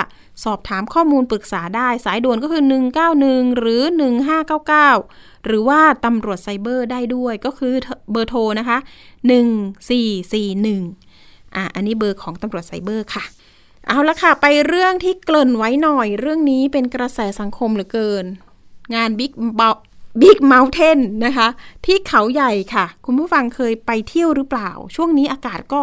[0.44, 2.62] สอบถามข้อมูลปรึกษาได้ สายด่วนก็คือ
[3.10, 3.82] 191 หรือ
[4.64, 7.74] 1599 หรือว่าตำรวจไซเบอร์ได้ด้วยก็คือ
[8.12, 8.78] เบอร์โทรนะคะ
[9.76, 13.24] 1441อะอันนี้เบอร์ของตำรวจไซเบอร์ค่ะ
[13.88, 18.24] เอาละค่ะ ไปเรื่องที่เกริ่นไว้หน่อย เรื่องนี้เป็นกระแสสังคมเหลือเกิน
[18.94, 19.32] งาน Big
[20.20, 21.48] Big Mountain นะคะ
[21.86, 25.80] ที่เขาใหญ่ค่ะ คุณผู้ฟังเคยไปเที่ยวหรือเปล่า ช่วงนี้อากาศก็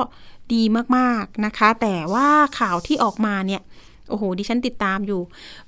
[0.53, 0.63] ดี
[0.97, 2.27] มากๆนะคะ แต่ว่า
[2.59, 3.61] ข่าวที่ออกมาเนี่ย
[4.09, 5.21] โอ้โห ดิฉันติดตามอยู่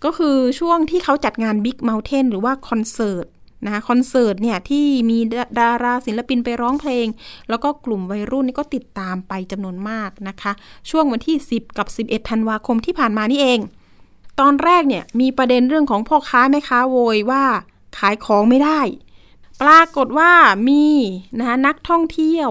[0.04, 3.26] ก็คือช่วงที่เขาจัดงาน Big Mountain หรือว่าคอนเสิร์ต
[3.66, 5.18] นะคะคอนเสิร์ตเนี่ยที่มี
[5.60, 7.08] ดาราศิลปินไปร้องเพลง
[7.50, 10.52] แล้วก็กลุ่มวัยรุ่นนี่ก็ติดตามไปจำนวนมากนะคะ
[10.90, 13.60] ช่วงวันที่ 10 กับ 11 ธันวาคมที่ผ่านมานี่เอง
[14.40, 17.44] ตอนแรกเนี่ยมีประเด็นเรื่องของพ่อค้าแม่ค้าโวยว่า
[17.98, 18.80] ขายของไม่ได้
[19.62, 20.32] ปรากฏว่า
[20.68, 20.86] มี
[21.38, 22.50] นะคะนักท่องเที่ยว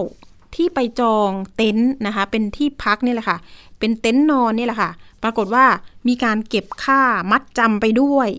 [0.55, 3.37] ที่ไปจองเต็นท์นะคะ เป็นที่พักนี่แหละค่ะ
[3.79, 4.91] เป็นเต็นท์นอนนี่แหละค่ะ
[5.23, 5.65] ปรากฏว่า
[6.07, 8.29] มีการเก็บค่ามัดจำไปด้วย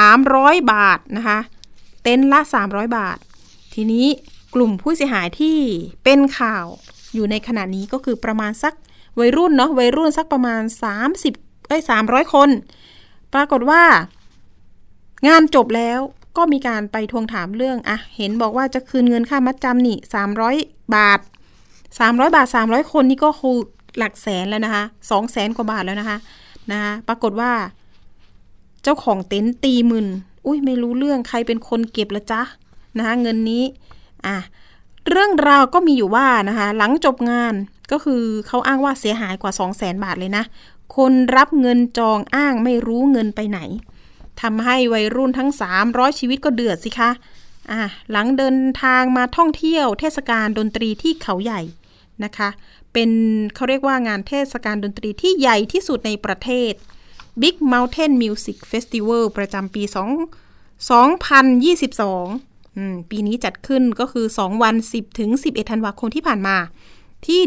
[0.00, 1.38] 300 บาทนะคะ
[2.02, 3.18] เต็นท์ละ 300 บาท
[3.74, 4.06] ทีนี้
[4.54, 5.58] กลุ่มผู้เสียหายที่
[6.04, 6.66] เป็นข่าว
[7.14, 8.74] อยู่ในขณะนี้ก็คือประมาณสัก
[9.18, 10.62] วัยรุ่นเนาะวัยรุ่นสักประมาณ
[11.16, 12.48] 30เอ้ย300 คน
[13.34, 13.82] ปรากฏว่า
[15.28, 16.00] งานจบแล้ว
[16.40, 20.56] ก็มีการไปทวงถามเรื่องอะเห็นบอกว่าจะคืนเงินค่ามัดจำนี่สามร้อย
[20.94, 21.20] บาท
[21.98, 23.56] สามร้อยบาทสามร้อยคนนี่ก็คือ
[23.98, 26.18] หลักแสนแล้วนะคะสองแสนกว่าบาทแล้วนะคะ
[26.70, 27.52] นะคะปรากฏว่า
[28.82, 30.06] เจ้าของเต็นท์ตีมึน
[30.46, 32.42] อุ้ยไม่รู้เรื่องใครเป็นคนเก็บละจ๊ะ
[32.98, 33.64] นะคะเงินนี้
[34.26, 34.36] อะ
[35.10, 37.54] เรื่องราวก็มีอยู่ว่านะคะหลังจบงาน
[37.92, 40.44] ก็คือเขาอ้างว่าเสียหายกว่า 2 0 0แสนบาทเลยนะ
[40.96, 43.60] คนรับเงินจองอ้างไม่รู้เงินไปไหน
[44.42, 45.50] ทำให้วัยรุ่นทั้ง
[45.84, 47.10] 300 ชีวิตก็เดือดสิคะ
[47.70, 51.62] อะหลังเดินทางมาท่องเที่ยวเทศกาลดนตรีที่เขาใหญ่
[52.24, 52.48] นะคะ
[52.92, 53.10] เป็น
[53.54, 56.72] เขาเรียกว่างานเทศกาลดนตรีที่ใหญ่ที่สุดในประเทศ
[57.42, 59.88] Big Mountain Music Festival ประจำปี 2
[60.90, 66.56] 2022 ปีนี้จัดขึ้นก็คือ 2 วัน 10 ถึง 11 ธันวาคมที่ผ่านมา
[67.26, 67.40] ที่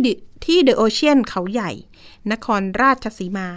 [0.45, 1.71] ที่เดอะโอเชียนเขาใหญ่
[2.32, 3.47] นครราชสีมา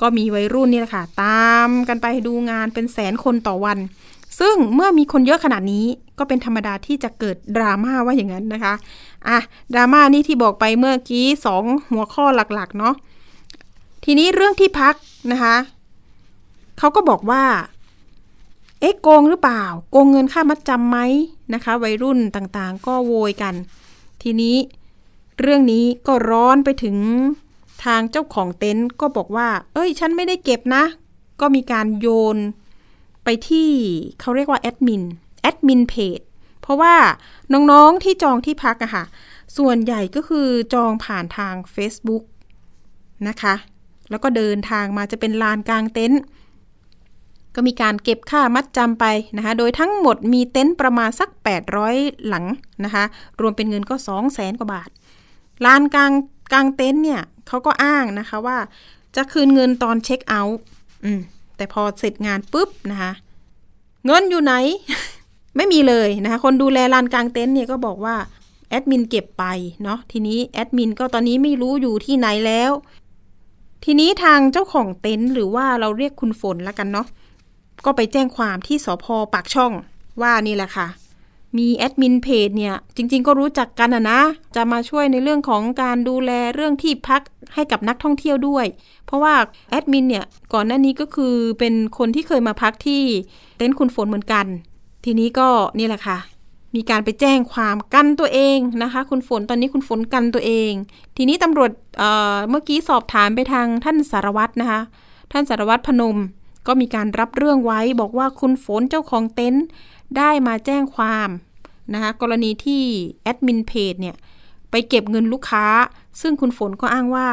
[0.00, 3.78] ก็มีวัยรุ่นนี่แหละค่ะ ตามกันไปดูงานเป็นแสนคนต่อวัน
[4.40, 5.86] ซึ่งเมื่อมีคนเยอะขนาดนี้
[6.18, 8.74] ก็เป็นธรรมดาที่จะเกิดดราม่าว่าอย่างนั้นนะคะ
[9.28, 9.38] อะ
[9.72, 12.94] ดราม่านี่ที่บอกไปเมื่อกี้สองหัวข้อหลักๆเนาะ
[14.04, 14.94] ทีนี้เรื่องที่พัก
[15.32, 15.56] นะคะ
[16.78, 17.44] เขาก็บอกว่า
[18.80, 20.98] เอ๊ะโกงหรือเปล่า โกงเงินค่ามัดจำไหม
[21.54, 23.54] นะคะ วัยรุ่นต่างๆ ก็โวยกัน
[24.22, 24.56] ทีนี้
[25.40, 26.96] เรื่องนี้ก็ร้อนไปถึง
[27.86, 30.84] ทางเจ้าของเต็นท์ก็บอกว่า เอ้ย ฉันไม่ได้เก็บนะ
[31.40, 32.38] ก็มีการโยน
[33.24, 33.70] ไปที่
[34.20, 35.02] เขาเรียกว่าแอดมิน
[35.42, 36.20] แอดมินเพจ
[36.62, 36.94] เพราะว่า
[37.52, 39.04] น้องๆที่จองที่พักอะค่ะ
[39.56, 42.24] ส่วนใหญ่ก็คือจองผ่านทาง Facebook
[43.28, 43.54] นะคะ
[44.10, 46.20] แล้วก็เดินทางมาจะเป็นลานกลางเต็นท์
[47.54, 49.04] ก็มีการเก็บค่ามัดจำไป
[49.36, 51.28] นะคะ โดยทั้งหมดมีเต็นท์ประมาณสัก
[51.78, 52.44] 800 หลัง
[52.84, 53.04] นะคะ
[53.40, 54.90] รวมเป็นเงินก็ 2 0 0แสนกว่าบาท
[55.64, 56.12] ลานกลาง
[56.52, 58.58] กลางเต็นท์เนี่ยเขาก็อ้างนะคะว่า
[59.16, 60.58] จะคืนเงินตอนเช็คเอาท์
[61.56, 63.12] แต่พอเสร็จงานปุ๊บนะคะ
[64.06, 64.54] เงินอยู่ไหน
[65.56, 68.16] ไม่มีเลยนะคะ คนดูแลลานกลางเต็นท์เนี่ยก็บอกว่า
[68.68, 69.44] แอดมินเก็บไป
[69.82, 72.72] เนาะทีนี้แอดมินก็ตอนนี้ไม่รู้อยู่ที่ไหนแล้ว
[73.84, 77.06] ทีนี้ทางเจ้าของเต็นท์หรือว่าเราเรียกคุณฝนแล้วกันเนาะ
[77.84, 79.72] ก็ไปแจ้งความที่สพปากช่อง
[80.22, 80.86] ว่านี่แหละค่ะ
[81.58, 84.20] มีแอดมินเพจเนี่ย จริง ๆ ก็รู้จักกันนะนะ
[84.56, 87.22] จะมาช่วยในเรื่องของการดูแลเรื่องที่พัก
[87.54, 88.66] ให้กับนักท่องเที่ยวด้วย
[89.06, 89.34] เพราะว่า
[89.70, 93.02] แอดมินเนี่ย ก่อนหน้านี้ก็คือเป็นคนที่เคยมาพักที่
[93.58, 94.46] เต็นท์คุณฝนเหมือนกัน
[95.04, 96.18] ทีนี้ก็นี่แหละค่ะ
[96.74, 100.72] มีการไปแจ้งความกันตัวเองนะคะ คุณฝนตอนนี้คุณฝนกันตัวเอง
[101.16, 104.80] ทีนี้ตำรวจเเมื่อกี้สอบถามไปทางท่านสารวัตรนะคะ
[105.32, 106.18] ท่านสารวัตรพนม
[106.66, 109.64] ก็มีการรับเรื่องไว้บอกว่าคุณฝนเจ้าของเต็นท์
[110.16, 111.28] ได้มาแจ้งความ
[111.94, 112.82] นะคะกรณีที่
[113.22, 114.16] แอดมินเพจเนี่ย
[114.70, 115.66] ไปเก็บเงินลูกค้า
[116.20, 117.28] ซึ่งคุณฝนก็อ้างว่า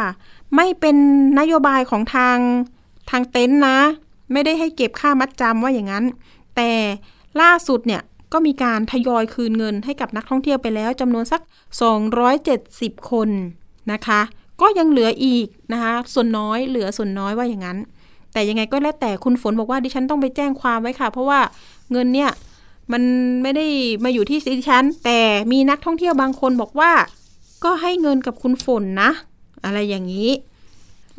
[0.56, 0.98] ไม่เป็น
[1.39, 2.38] นโยบายของทาง
[3.10, 3.80] ทางเต็นท์นะ
[4.32, 6.06] ไม่ได้ให้เก็บค่ามัดจำว่าอย่างนั้น
[6.56, 6.72] แต่
[7.42, 8.02] ล่าสุดเนี่ย
[8.34, 11.42] ก็มีการทยอยคืนเงินให้กับนักท่องเที่ยวไปแล้วจำนวนสัก
[12.26, 13.30] 270 คน
[13.92, 14.22] นะคะ
[14.62, 17.78] ก็ยังเหลืออีกนะคะ ส่วนน้อยเหลือส่วนน้อยว่าอย่างนั้น
[18.34, 21.39] แต่ยังไงก็แล้วแต่คุณฝนบอกว่าดิฉันต้องไปแจ้งความไว้ค่ะ เพราะว่า
[21.92, 22.30] เงินเนี่ย
[22.91, 23.04] มัน
[23.43, 23.65] ไม่ได้
[24.04, 26.91] มาอยู่ที่ดิฉัน แต่มีนักท่องเที่ยวบางคนบอกว่า
[27.63, 29.12] ก็ให้เงินกับคุณฝนนะ
[29.65, 30.30] อะไรอย่างนี้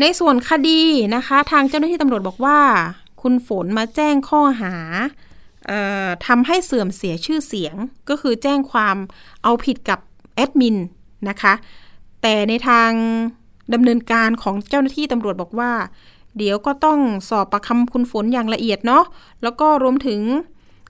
[0.01, 0.81] ในส่วนคดี
[1.15, 2.59] นะคะ ทางเจ้าหน้าที่ตำรวจบอกว่า
[3.23, 4.75] คุณฝนมาแจ้งข้อหา
[6.27, 7.75] ทำให้เสื่อมเสียชื่อเสียง
[8.09, 8.97] ก็คือแจ้งความ
[9.43, 9.99] เอาผิดกับ
[10.35, 10.77] แอดมิน
[11.29, 11.55] นะคะ
[12.23, 12.91] แต่ในทาง
[13.75, 15.73] ดำเนินการของเจ้าหน้าที่ตำรวจบอกว่า
[16.37, 16.99] เดี๋ยวก็ต้อง
[17.29, 19.05] สอบประคำคุณฝนอย่างละเอียดเนาะ
[19.43, 20.21] แล้วก็รวมถึง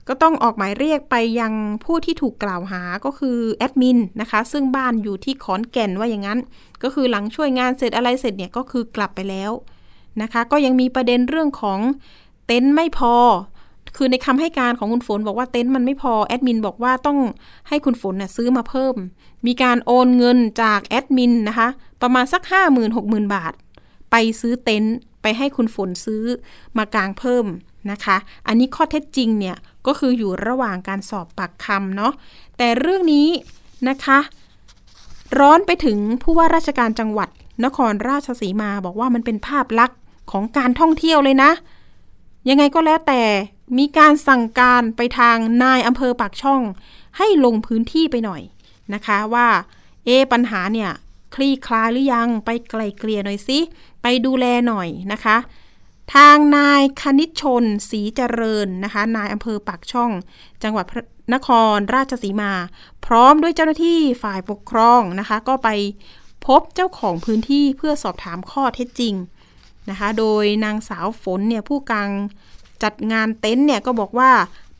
[0.07, 6.39] ก็ต้องออกหมายเรียกไปยังผู้ที่ถูกกล่าวหาก็คือแอดมินนะคะ ซึ่งบ้านอยู่ที่ขอนแก่นว่าอย่างนั้น
[6.83, 9.51] ก็คือหลังช่วยงานเสร็จอะไรเสร็จเนี่ยก็คือกลับไปแล้ว
[10.21, 11.79] นะคะ ก็ยังมีประเด็นเรื่องของ
[12.47, 13.15] เต็นท์ไม่พอ
[13.97, 17.19] คือในคำให้การของคุณฝนบอกว่าเต็นท์มันไม่พอแอดมินบอกว่าต้อง
[17.69, 18.95] ให้คุณฝนน่ะซื้อมาเพิ่ม
[19.47, 21.67] มีการโอนเงินจากแอดมินนะคะ
[22.01, 23.53] ประมาณสัก 5 0 0 0 0 6 0 0 0บาท
[24.11, 26.23] ไปซื้อเต็นท์ไปให้คุณฝนซื้อ
[26.77, 27.45] มากางเพิ่ม
[27.91, 29.55] นะคะ อันนี้ข้อเท็จจริงเนี่ย
[29.87, 32.13] ก็คืออยู่ระหว่างการสอบปากคำเนาะ
[32.57, 33.27] แต่เรื่องนี้
[33.89, 34.19] นะคะ
[35.39, 37.29] ร้อนไปถึงผู้ว่าราชการจังหวัด
[37.65, 39.99] นครราชสีมาบอกว่ามันเป็นภาพลักษณ์
[40.31, 41.51] ของการท่องเที่ยวเลยนะ
[42.49, 43.21] ยังไงก็แล้วแต่
[43.77, 46.61] มีการสั่งการไปทางนายอำเภอปากช่อง
[47.17, 48.41] ให้ลงพื้นที่ไปหน่อย
[48.93, 49.47] นะคะว่า
[50.05, 50.91] เอปัญหาเนี่ย
[51.35, 53.59] คลี่คลายหรือยังไปไกลเกลี่ยหน่อยสิ
[54.01, 55.37] ไปดูแลหน่อยนะคะ
[56.13, 60.11] ทางนายคณิตชนศรีเจริญนะคะ นายอำเภอปากช่อง
[60.63, 60.85] จังหวัด
[61.33, 62.51] นครราชสีมา
[63.05, 65.69] พร้อมด้วยเจ้าหน้าที่ฝ่ายปกครองนะคะ ก็ไป
[66.45, 69.13] พบเจ้าของพื้นที่เพื่อสอบถามข้อเท็จจริง
[69.89, 72.09] นะคะ โดยนางสาวฝนเนี่ยผู้กาง
[72.83, 74.31] จัดงานเต็นท์เนี่ยก็บอกว่า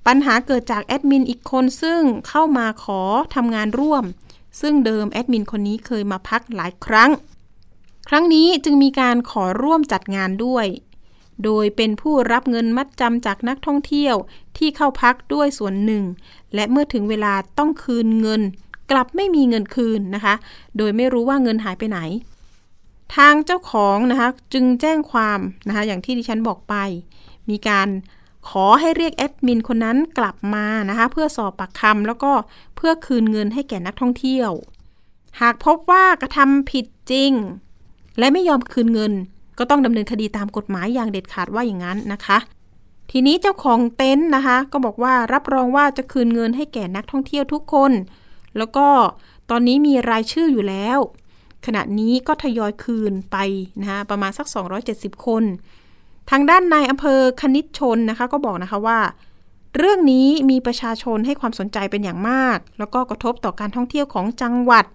[0.07, 3.01] ปัญหาเกิดจากแอดมินอีกคนซึ่งเข้ามาขอ
[3.35, 4.03] ทำงานร่วม
[4.61, 7.11] ซึ่งเดิมแอดมินคนนี้เคยมาพักหลายครั้ง
[8.09, 10.65] ครั้งนี้จึงมีการขอร่วมจัดงานด้วย
[11.43, 14.15] โดยเป็นผู้รับเงินมัดจำจากนักท่องเที่ยว
[14.57, 16.03] ที่เข้าพักด้วยส่วนหนึ่ง
[16.55, 18.41] และเมื่อถึงเวลาต้องคืนเงิน
[18.91, 20.35] กลับไม่มีเงินคืนนะคะ
[20.77, 21.99] โดยไม่รู้ว่าเงินหายไปไหน
[23.15, 26.75] ทางเจ้าของนะคะจึงแจ้งความนะคะอย่างที่ดิฉันบอกไป
[27.49, 27.87] มีการ
[28.49, 32.31] ขอให้เรียกแอดมินคนนั้นกลับมานะคะเพื่อสอบปากคำแล้วก็
[32.75, 34.51] เพื่อคืนเงินให้แก่นักท่องเที่ยว
[35.41, 37.31] หากพบว่ากระทำผิดจริง
[38.19, 39.13] และไม่ยอมคืนเงิน
[39.59, 42.37] ก็ต้องดำเนินคดีตามกฎหมายอย่างเด็ดขาดว่าอย่างนั้นนะคะ
[43.11, 47.91] ทีนี้เจ้าของเต็นท์นะคะ ก็บอกว่ารับรองว่าจะคืนเงินให้แก่นักท่องเที่ยวทุกคน
[48.57, 48.87] แล้วก็
[49.49, 50.99] ตอนนี้มีรายชื่ออยู่แล้ว
[51.65, 53.37] ขณะนี้ก็ทยอยคืนไป
[53.81, 54.47] นะคะประมาณสัก
[54.85, 55.43] 270 คน
[56.29, 58.99] ทางด้านนายอำเภอคณิตชนนะคะ ก็บอกนะคะว่า
[59.77, 64.85] เรื่องนี้มีประชาชนให้ความสนใจเป็นอย่างมาก แล้วก็กระทบต่อการท่องเที่ยวของจังหวัด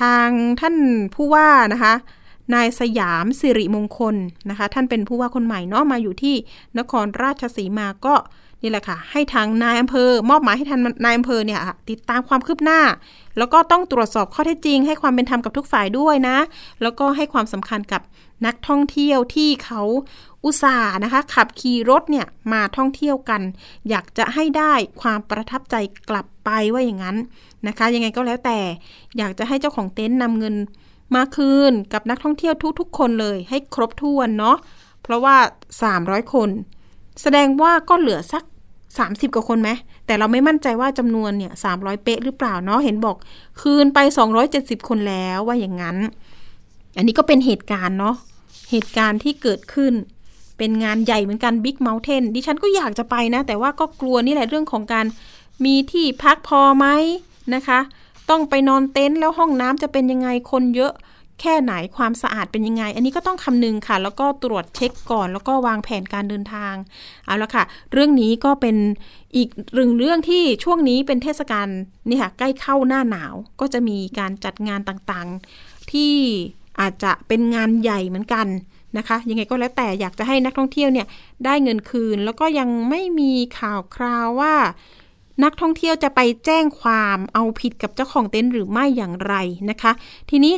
[0.00, 0.28] ทาง
[0.60, 0.76] ท่าน
[1.14, 1.94] ผู้ว่านะคะ
[2.54, 4.16] นายสยามสิริมงคล
[4.50, 6.34] นะคะ ท่านเป็นผู้ว่าคนใหม่เนาะมาอยู่ที่
[6.78, 8.14] นครราชสีมาก็
[8.62, 12.80] นี่แหละค่ะ ให้ทางนายอำเภอ มอบหมายให้ทางนายอำเภอเนี่ยติดตามความคืบหน้า
[13.38, 16.38] แล้วก็ต้องตรวจสอบข้อเท็จจริง ให้ความเป็นธรรมกับทุกฝ่ายด้วยนะ
[16.82, 18.02] แล้วก็ให้ความสำคัญกับ
[18.46, 19.82] นักท่องเที่ยวที่เขา
[20.44, 23.42] อุตส่าห์นะคะ ขับขี่รถเนี่ยมาท่องเที่ยวกัน
[23.88, 25.74] อยากจะให้ได้ความประทับใจ
[26.08, 27.16] กลับไปว่าอย่างนั้น
[27.68, 28.58] นะคะ ยังไงก็แล้วแต่
[29.18, 30.54] อยากจะให้เจ้าของเต็นท์นำเงิน
[31.14, 34.56] มาคืนกับนักท่องเที่ยวทุกๆ คนเลยให้ครบถ้วนเนาะ
[35.02, 35.36] เพราะว่า
[35.84, 36.48] 300 คน
[37.22, 38.44] แสดงว่าก็เหลือสัก
[38.88, 39.70] 30 กว่าคนไหม
[40.06, 43.16] แต่เราไม่มั่นใจว่าจำนวนเนี่ย300 เป๊ะหรือเปล่าเนาะเห็นบอก
[43.60, 43.98] คืนไป
[44.44, 45.96] 270 คนแล้วว่าอย่างนั้น
[46.96, 48.16] อันนี้ก็เป็นเหตุการณ์เนาะ
[48.70, 49.92] เหตุการณ์ที่เกิดขึ้น
[50.58, 55.06] เป็นงานใหญ่เหมือนกัน Big Mountain ดิฉันก็อยากจะไปนะ แต่ว่าก็กลัวนี่แหละเรื่องของการ
[55.64, 56.86] มีที่พักพอไหม
[57.54, 57.80] นะคะ
[58.30, 60.92] ต้องไปนอนเต็นท์แล้วห้องน้ำจะเป็นยังไงคนเยอะ
[61.40, 66.74] แค่ไหนความสะอาดเป็นยังไง อันนี้ก็ต้องคำนึงค่ะ แล้วก็ตรวจเช็คก่อน แล้วก็วางแผนการเดินทาง
[67.26, 68.76] เอาละค่ะ เรื่องนี้ก็เป็น
[69.36, 71.68] อีกเรื่องเรื่องที่ช่วงนี้เป็นเทศกาล
[72.08, 76.14] นี่ค่ะใกล้เข้าหน้าหนาว ก็จะมีการจัดงานต่างๆ ที่
[76.80, 78.46] อาจจะเป็นงานใหญ่เหมือนกัน
[78.98, 81.06] นะคะ ยังไงก็แล้วแต่อยากจะให้นักท่องเที่ยวเนี่ย
[81.44, 84.54] ได้เงินคืน แล้วก็ยังไม่มีข่าวคราวว่า
[85.44, 89.34] นักท่องเที่ยวจะไปแจ้งความเอาผิดกับเจ้าของเต็นท์หรือไม่อย่างไร
[89.70, 89.92] นะคะ
[90.30, 90.54] ทีนี้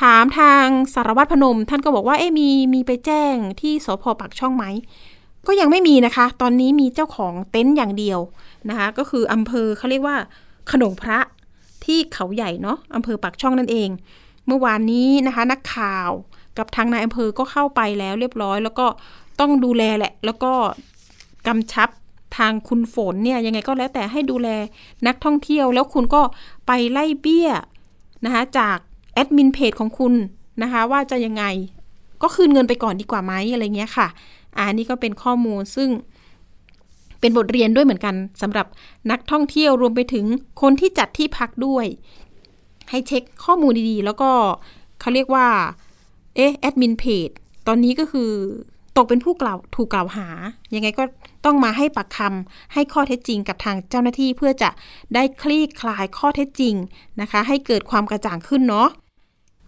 [0.00, 4.64] ถามทางสารวัตรพนม ท่านก็บอกว่าเอ๊มีมีไปแจ้งที่สพปากช่องไหม
[5.46, 8.20] ก็ยังไม่มีนะคะ ตอนนี้มีเจ้าของเต็นท์อย่างเดียว
[8.68, 10.16] นะคะ ก็คืออำเภอเขาเรียกว่า
[10.70, 11.18] ขนงพระ
[11.84, 13.88] ที่เขาใหญ่เนาะอำเภอปากช่องนั่นเอง
[14.46, 16.10] เมื่อวานนี้นะคะ นักข่าว
[16.58, 18.86] กับทางนายอำเภอก็เข้าไปแล้วเรียบร้อย แล้วก็
[19.40, 20.52] ต้องดูแลแหละ แล้วก็
[21.46, 21.88] กำชับ
[22.36, 24.48] ทางคุณฝนเนี่ยยังไงก็แล้วแต่ให้ดูแล
[25.06, 26.22] นักท่องเที่ยว แล้วคุณก็
[26.66, 27.50] ไปไล่เบี้ย
[28.24, 28.76] นะคะจาก
[29.14, 30.14] แอดมินเพจของคุณ
[30.62, 31.44] นะคะว่าจะยังไง
[32.22, 34.08] ก็คืนเงินไปก่อนดีกว่าไหมอะไรเงี้ยค่ะ
[34.56, 35.88] อันนี้ก็เป็นข้อมูลซึ่ง
[37.20, 38.66] เป็นบทเรียนด้วยเหมือนกันสำหรับ
[39.10, 40.24] นักท่องเที่ยวรวมไปถึง
[40.60, 41.86] คนที่จัดที่พักด้วย
[42.90, 44.30] ให้เช็คข้อมูลดีๆ แล้วก็
[45.00, 45.46] เขาเรียกว่า
[46.36, 47.28] เอ๊ะแอดมินเพจ
[47.66, 48.30] ตอนนี้ก็คือ
[48.96, 50.28] ตกเป็นผู้กล่าวถูกกล่าวหา
[50.74, 51.04] ยังไงก็
[51.44, 54.70] ต้องมาให้ปากคำให้ข้อเท็จจริงกับทางเจ้าหน้าที่เพื่อจะ
[55.14, 56.74] ได้คลี่คลายข้อเท็จจริง
[57.20, 58.88] นะคะ ให้เกิดความกระจ่างขึ้นเนาะ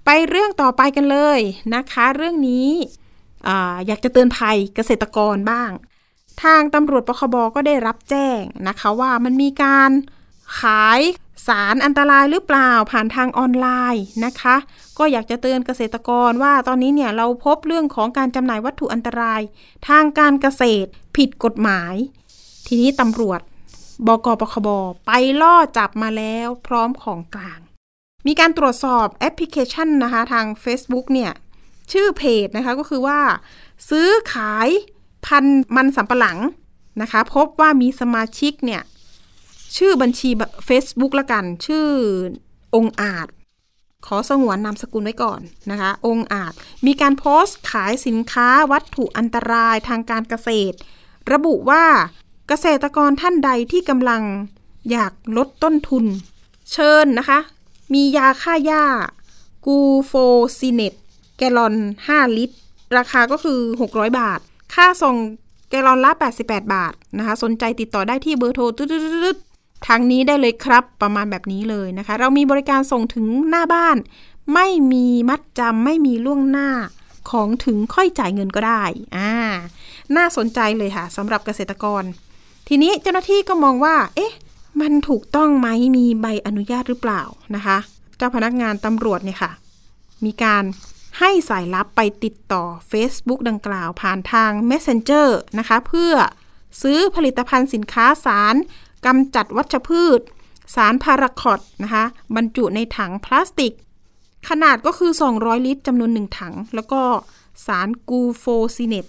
[0.05, 1.41] ไปเรื่องต่อไปกันเลย
[1.75, 2.69] นะคะ เรื่องนี้
[3.47, 3.49] อ
[3.87, 5.71] อยากจะเตือนภัยเกษตรกรบ้าง
[6.43, 9.91] ทางตำรวจปคบก็ได้รับแจ้งนะคะว่ามันมีการ
[10.61, 11.01] ขาย
[11.47, 14.57] สารอันตรายหรือเปล่าผ่านทางออนไลน์นะคะ
[14.99, 19.41] ก็อยากจะเตือนเกษตรกรว่าตอนนี้เนี่ยเราพบเรื่องของการจำหน่ายวัตถุอันตราย
[19.89, 21.95] ทางการเกษตรผิดกฎหมาย
[22.67, 23.41] ทีนี้ตำรวจ
[24.07, 24.69] บกปคบ
[25.07, 27.61] ไปล่อจับมาแล้วพร้อมของกลาง
[28.27, 31.33] มีการตรวจสอบแอปพลิเคชันนะคะทาง Facebook เนี่ย
[31.93, 33.21] ชื่อเพจนะคะก็คือว่า
[33.91, 34.69] ซื้อขาย
[35.27, 35.45] พัน
[35.77, 36.39] มันสำปะหลัง
[37.03, 38.83] นะคะ พบว่ามีสมาชิกเนี่ย
[39.77, 40.31] ชื่อบัญชี
[40.69, 41.87] Facebook ละกัน ชื่อ
[42.75, 43.29] องอาจ
[44.07, 46.53] ขอสงวนนามสกุลไว้ก่อนนะคะ องอาจ
[46.87, 50.77] มีการโพสต์ขายสินค้าวัตถุอันตรายทางการเกษตร
[51.33, 51.85] ระบุว่า
[52.49, 54.23] เกษตรกรท่านใดที่กำลัง
[54.91, 56.05] อยากลดต้นทุน
[56.73, 57.39] เชิญนะคะ
[57.95, 58.85] มียาฆ่าหญ้า
[59.67, 60.13] กูโฟ
[60.59, 60.95] ซิเนต
[61.39, 61.75] แกลลอน
[62.09, 62.57] 5 ลิตร
[62.97, 63.61] ราคาก็คือ
[63.91, 64.41] 600 บาท
[64.75, 65.17] ค่าส่ง
[65.71, 66.11] แกลลอนละ
[66.43, 68.87] 88 บาทนะคะ สนใจติดต่อได้ที่เบอร์โทรตึ๊
[69.35, 69.37] ด
[69.87, 73.97] ทางนี้ได้เลยครับประมาณแบบนี้เลยนะคะ เรามีบริการส่งถึงหน้าบ้าน
[74.55, 76.71] ไม่มีมัดจำไม่มีล่วงหน้า
[77.31, 78.83] ของถึงค่อยจ่ายเงินก็ได้
[79.17, 79.33] อ่า
[80.17, 82.03] น่าสนใจเลยค่ะสำหรับเกษตรกร
[82.69, 84.33] ทีนี้เจ้าหน้าที่ก็มองว่า เอ๊ะ
[84.81, 87.23] มันถูกต้องไหมมีใบอนุญาตหรือเปล่า
[87.55, 87.79] นะคะ
[88.17, 89.51] เจ้าพนักงานตำรวจเนี่ยค่ะ
[90.25, 90.65] มีการ
[91.19, 96.13] ให้สายลับไปติดต่อ Facebook ดังกล่าวผ่านทาง Messenger นะคะ เพื่อ
[96.83, 98.55] ซื้อผลิตภัณฑ์สินค้าสาร
[99.07, 100.21] กำจัดวัชพืช
[100.75, 102.05] สารพาราคอดนะคะ
[102.37, 103.75] บรรจุในถังพลาสติก
[104.49, 107.03] ขนาดก็คือ 200 ลิตรจำนวนหนึ่งถัง แล้วก็
[107.67, 108.45] สารกูโฟ
[108.77, 109.07] ซิเนต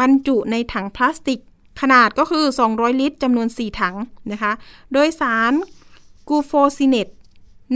[0.00, 1.40] บรรจุในถังพลาสติก
[1.80, 3.96] ขนาดก็คือ 200 ลิตรจำนวน 4 ถัง
[4.32, 4.52] นะคะ
[4.92, 5.52] โดยสาร
[6.28, 7.08] กูโฟซิเนต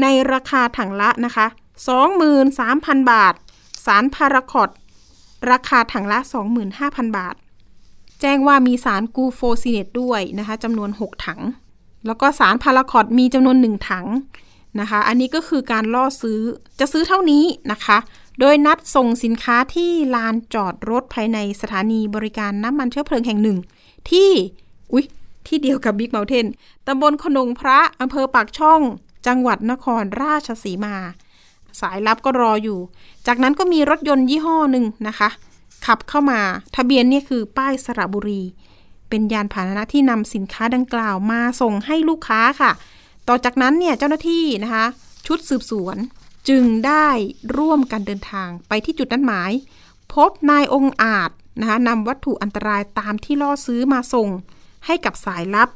[0.02, 1.46] ในราคาถังละนะคะ
[2.28, 3.34] 23,000 บาท
[3.86, 4.70] สารพาราควอต
[5.50, 6.18] ราคาถังละ
[6.68, 7.34] 25,000 บาท
[8.20, 11.40] แจ้งว่ามีสารกูโฟซีเนตด้วยนะคะจำนวน 6 ถัง
[12.06, 14.06] แล้วก็สารพาราควอตมีจำนวน 1 ถัง
[14.80, 16.40] นะคะ อันนี้ก็คือการล่อซื้อ
[16.80, 17.98] จะซื้อเท่านี้นะคะ
[18.40, 23.58] โดยนัดส่งสินค้าที่ลานจอดรถภายในสถานีบริการน้ำมันเชื้อเพลิงแห่งหนึ่ง
[24.10, 24.30] ที่
[24.92, 25.04] อุ๊ย
[25.46, 26.46] ที่เดียวกับบิ๊กเมลเทน
[26.86, 28.80] ตำบลขนงพระอำเภอปากช่อง
[29.26, 30.94] จังหวัดนครราชสีมา
[31.80, 32.78] สายลับก็รออยู่
[33.26, 35.28] จากนั้นก็มีรถยนต์ยี่ห้อหนึ่งนะคะ
[35.86, 36.40] ขับเข้ามา
[36.76, 38.42] ทะเบียนเนี่ยคือป้ายสระบุรี
[39.08, 42.72] เป็นยานพาหนะที่นำสินค้าดังกล่าวมาส่งให้ลูกค้าค่ะ
[43.28, 44.86] ต่อจากนั้นเนี่ยเจ้าหน้าที่นะคะ
[45.26, 45.96] ชุดสืบสวน
[46.48, 47.08] จึงได้
[47.58, 49.50] ร่วมกันเดินทางไปที่จุดนัดหมาย
[50.12, 54.28] พบนายองอาจนะคะนำวัตถุอันตรายตามที่ล่อซื้อมาส่ง
[54.86, 55.68] ให้กับสายลับ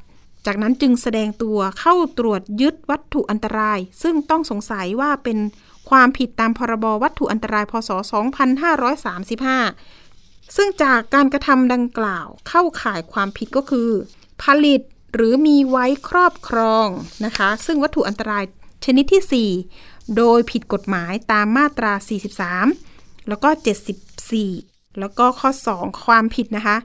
[0.47, 5.39] จากนั้นจึงแสดงตัวเข้าตรวจยึดวัตถุอันตราย ซึ่งต้องสงสัยว่าเป็น
[5.93, 7.91] ความผิดตามพรบวัตถุอันตรายพศ
[9.63, 13.91] 2535 ซึ่งจากการกระทำดังกล่าวเข้าข่ายความผิดก็คือ
[14.43, 14.81] ผลิต
[15.15, 16.89] หรือมีไว้ครอบครอง
[17.25, 18.45] นะคะ ซึ่งวัตถุอันตราย
[18.85, 21.93] ชนิดที่ 4 โดยผิดกฎหมายตามมาตรา
[22.61, 23.49] 43 แล้วก็
[24.25, 26.77] 74 แล้วก็ข้อ 2 ความผิดนะคะ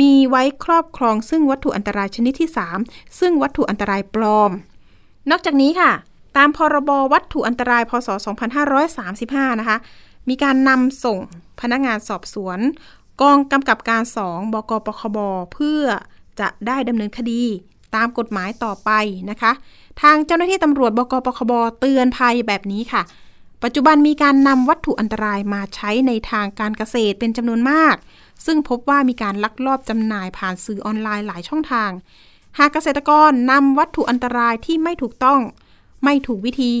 [0.00, 2.50] มีไว้ครอบครองซึ่งวัตถุอันตรายชนิดที่
[2.84, 4.50] 3 ซึ่งวัตถุอันตรายปลอม
[5.30, 5.92] นอกจากนี้ค่ะ
[6.36, 8.08] ตามพรบวัตถุอันตราย พศ
[8.84, 9.78] 2535 นะคะ
[10.28, 11.18] มีการนำส่ง
[11.60, 12.58] พนักงานสอบสวน
[13.22, 15.18] กองกำกับการ 2 บกปคบ
[15.52, 15.82] เพื่อ
[16.40, 17.42] จะได้ดำเนินคดี
[17.96, 18.90] ตามกฎหมายต่อไป
[19.30, 19.52] นะคะ
[20.02, 23.02] ทางเจ้าหน้าที่ตำรวจบกปคบ เตือนภัยแบบนี้ค่ะ
[23.62, 27.96] ปัจจุบันมีการนำวัตถุอันตรายมาใช้ในทางการเกษตรเป็นจำนวนมาก
[28.46, 31.90] ซึ่งพบว่ามีการลักลอบจำหน่ายผ่านสื่อออนไลน์หลายช่องทาง
[32.58, 35.40] หากเกษตรกรนำวัตถุอันตรายที่ไม่ถูกต้อง
[36.04, 36.74] ไม่ถูกวิธี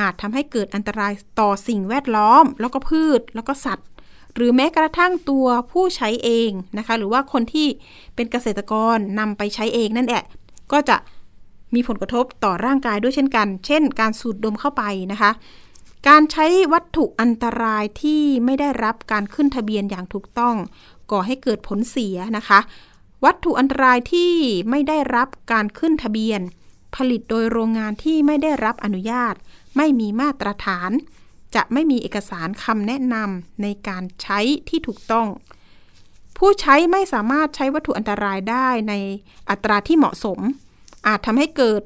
[0.00, 3.88] อาจทำให้เกิดอันตรายต่อสิ่งแวดล้อม แล้วก็พืชแล้วก็สัตว์
[4.34, 7.68] หรือแม้กระทั่งตัวผู้ใช้เองนะคะ หรือว่าคนที่
[8.14, 10.24] เป็นเกษตรกรนำไปใช้เองนั่นแหละ
[10.72, 10.96] ก็จะ
[11.74, 15.30] มีผลกระทบต่อร่างกายด้วยเช่นกัน เช่น การสูดดมเข้าไปนะคะ
[16.08, 20.54] การใช้วัตถุอันตรายที่ไม่ได้รับการขึ้นทะเบียนอย่างถูกต้อง
[21.10, 22.58] ก่อให้เกิดผลเสียนะคะ
[23.24, 24.32] วัตถุอันตรายที่
[24.70, 26.40] ไม่ได้รับการขึ้นทะเบียน
[26.96, 29.34] ผลิตโดยโรงงานที่ไม่ได้รับอนุญาต
[29.76, 30.90] ไม่มีมาตรฐาน
[31.54, 34.38] จะไม่มีเอกสารคำแนะนำในการใช้
[34.68, 35.28] ที่ถูกต้อง
[36.36, 38.94] ผู้ใช้ไม่สามารถใช้วัตถุอันตรายได้ใน
[39.50, 40.38] อัตราที่เหมาะสม
[41.06, 41.82] อาจทำให้เกิด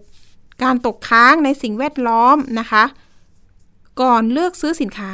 [0.63, 2.85] การตกค้างในสิ่งแวดล้อมนะคะ
[4.01, 5.13] ก่อนเลือกซื้อสินค้า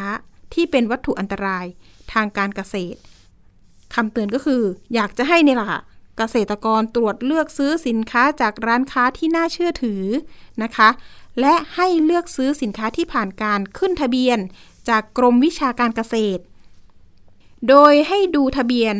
[0.54, 1.66] ที่เป็นวัตถุอันตราย
[2.12, 2.98] ทางการเกษตร
[3.94, 4.62] คำเตือนก็คือ
[4.94, 5.80] อยากจะให้เนี่ยแหละค่ะ
[6.16, 10.04] เกษตรกรตรวจเลือกซื้อสินค้าจากร้านค้าที่น่าเชื่อถือ
[10.62, 10.88] นะคะ
[11.40, 14.38] และให้เลือกซื้อสินค้าที่ผ่านการขึ้นทะเบียน
[14.88, 16.42] จากกรมวิชาการเกษตร
[17.68, 18.94] โดยให้ดูทะเบียน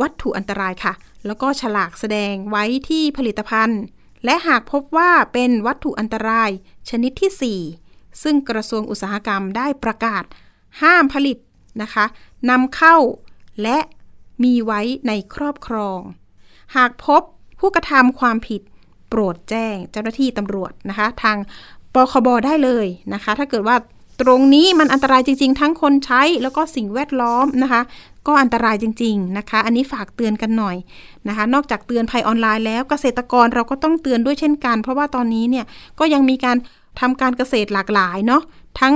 [0.00, 0.92] วัตถุอันตรายค่ะ
[1.26, 3.82] แล้วก็ฉลากแสดงไว้ที่ผลิตภัณฑ์
[4.24, 6.50] และหากพบว่าเป็นวัตถุอันตราย
[6.90, 10.24] ชนิดที่ 4 ซึ่งกระทรวงอุตสาหกรรมได้ประกาศ
[10.82, 11.38] ห้ามผลิต
[11.82, 12.04] นะคะ
[12.50, 12.96] นำเข้า
[13.62, 13.78] และ
[14.44, 16.00] มีไว้ในครอบครอง
[16.76, 17.22] หากพบ
[17.60, 18.60] ผู้กระทำความผิด
[19.08, 21.36] โปรดแจ้งเจ้าหน้าที่ตำรวจนะคะ ทาง
[21.94, 23.76] ปคบได้เลยนะคะ ถ้าเกิดว่า
[24.20, 27.82] ตรงนี้มันอันตรายจริง ๆ ทั้งคนใช้แล้วก็สิ่งแวดล้อมนะคะ
[28.26, 30.76] ก็อันตรายจริง ๆนะคะ อันนี้ฝากเตือนกันหน่อย
[31.28, 35.64] นะคะ นอกจากเตือนภัยออนไลน์แล้วเกษตรกรเราก็ต้องเตือนด้วยเช่นกัน เพราะว่าตอนนี้เนี่ย
[35.98, 36.56] ก็ยังมีการ
[37.00, 38.42] ทำการเกษตรหลากหลายเนาะ
[38.80, 38.94] ทั้ง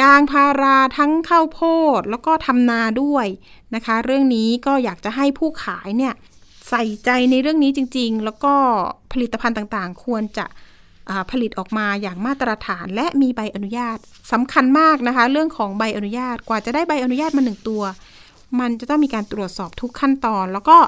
[0.00, 1.60] ยางพาราทั้งข้าวโพ
[1.98, 3.26] ดแล้วก็ทำนาด้วย
[3.74, 6.14] นะคะ เรื่องนี้ก็อยากจะให้ผู้ขายเนี่ย
[6.68, 8.54] ใส่ใจในเรื่องนี้จริง ๆ แล้วก็
[9.12, 10.46] ผลิตภัณฑ์ต่างๆ ควรจะ
[11.30, 13.98] ผลิตออกมาอย่างมาตรฐานและมีใบอนุญาต
[14.32, 17.82] สำคัญมากนะคะ เรื่องของใบอนุญาตกว่าจะได้ใบอนุญาตมาหนึ่งตัว
[18.60, 20.78] มันจะต้องมีการตรวจสอบทุกขั้นตอน แล้วก็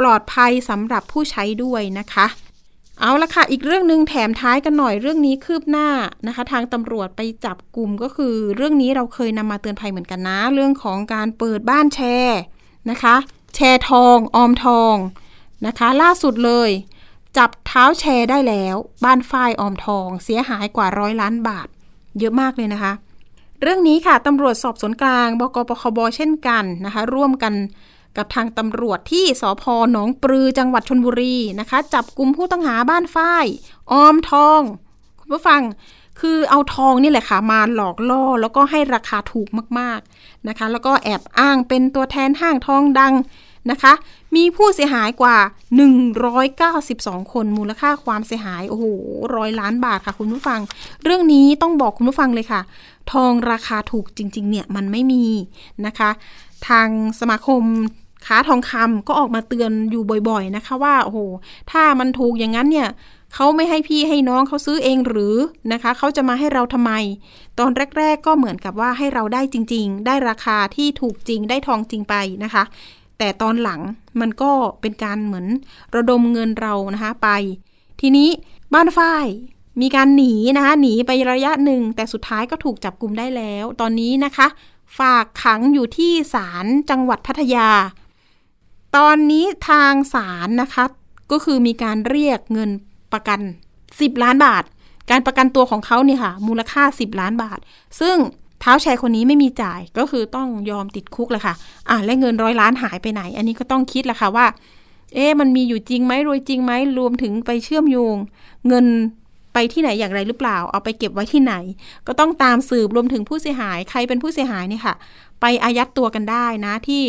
[0.00, 2.26] ปลอดภัยสำหรับผู้ใช้ด้วยนะคะ
[3.00, 5.88] เอาละค่ะ อีกเรื่องหนึ่งแถมท้ายกันหน่อยเรื่องนี้คืบหน้า
[6.26, 12.40] นะคะ ทางตำรวจไปจับกลุ่มก็คือ เรื่องนี้เราเคยนำมาเตือนภัยเหมือนกันนะ เรื่องของการเปิดบ้านแชร์
[12.90, 13.16] นะคะ
[13.54, 14.94] แชร์ทองออมทอง
[15.66, 16.70] นะคะ ล่าสุดเลย
[17.36, 21.68] จับเท้าแชร์ได้แล้ว บ้านฝ้ายออมทอง เสียหายกว่าร้อยล้านบาท
[22.18, 22.92] เยอะมากเลยนะคะ
[23.60, 27.54] เรื่องนี้ค่ะตำรวจสอบสวนกลางบกปคบเช่นกันนะคะ ร่วมกัน
[28.16, 33.46] กับทางตำรวจที่สพหนองปลือจังหวัดชนบุรีนะคะ จับกลุ่มผู้ต้องหาบ้านฝ้าย
[33.92, 34.60] ออมทอง
[35.20, 35.60] คุณผู้ฟัง
[36.20, 39.48] คือเอาทองนี่แหละค่ะมาหลอกล่อแล้วก็ให้ราคาถูก
[39.78, 43.14] มากๆนะคะ แล้วก็แอบอ้างเป็นตัวแทนห้างทองดัง
[43.70, 43.92] นะคะ
[44.36, 45.36] มีผู้เสียหายกว่า
[46.54, 48.84] 192 คนมูลค่าความเสียหาย โอ้โห
[49.36, 50.60] ร้อยล้านบาทค่ะคุณผู้ฟัง
[51.04, 52.60] เรื่องนี้ต้องบอกคุณผู้ฟังเลยค่ะ
[53.12, 55.24] ทองราคาถูกจริง ๆ เนี่ย มันไม่มี
[55.86, 56.10] นะคะ
[56.68, 56.88] ทาง
[57.20, 57.62] สมาคม
[58.26, 61.18] ค้าทองคำก็ออกมาเตือนอยู่บ่อย ๆ นะคะว่า โอ้โห
[61.70, 62.88] ถ้ามันถูกอย่างนั้นเนี่ย
[63.34, 65.36] เขาไม่ให้พี่ให้น้องเขาซื้อเองหรือ
[65.72, 66.92] นะคะเขาจะมาให้เราทำไม
[67.58, 72.14] ตอนแรก ๆ ก็เหมือนกับว่าให้เราได้จริง ๆ ได้ราคาที่ถูกจริงได้ทองจริงไป
[72.44, 72.64] นะคะ
[73.18, 73.80] แต่ตอนหลัง
[74.20, 75.46] มันก็เป็นการเหมือน
[75.94, 77.28] ระดมเงินเรานะคะไป
[78.00, 78.28] ทีนี้
[78.74, 79.26] บ้านฝ้าย
[79.80, 84.46] มีการหนีนะคะหนีไประยะหนึ่ง แต่สุดท้ายก็ถูกจับกลุ่มได้แล้ว ตอนนี้นะคะ
[84.98, 87.68] ฝากขังอยู่ที่ศาลจังหวัดพัทยา
[88.96, 90.84] ตอนนี้ทางศาลนะคะ
[91.30, 92.70] ก็คือมีการเรียกเงิน
[93.12, 93.40] ประกัน
[93.86, 94.64] 10 ล้านบาท
[95.10, 97.58] การประกันตัวของเขาเนี่ยค่ะ มูลค่า 10 ล้านบาท
[98.00, 98.16] ซึ่ง
[98.60, 101.54] เท้าแชร์คนนี้ไม่มีจ่ายก็คือต้องยอมติดคุกเลยค่ะ
[101.90, 104.46] อะและเงินร้อยล้านหายไปไหน อันนี้ก็ต้องคิดแหละค่ะว่า
[105.14, 108.16] เอ๊ะมันมีอยู่จริงไหมรวยจริงไหมรวมถึงไปเชื่อมโยง
[108.68, 108.86] เงิน
[109.54, 111.54] ไปที่ไหนอย่างไรหรือเปล่า เอาไปเก็บไว้ที่ไหน
[112.06, 114.94] ก็ต้องตามสืบรวมถึงผู้เสียหาย ใครเป็นผู้เสียหายเนี่ยค่ะ
[115.40, 117.02] ไปอายัดตัวกันได้นะที่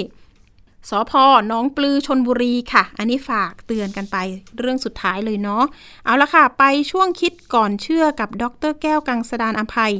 [0.89, 1.11] สพ
[1.51, 4.17] น้องปลือชนบุรีค่ะ อันนี้ฝากเตือนกันไป
[4.57, 5.63] เรื่องสุดท้ายเลยเนาะ
[6.05, 9.93] เอาละค่ะ ไปช่วงคิดก่อนเชื่อกับดรแก้วกังสดานอภัย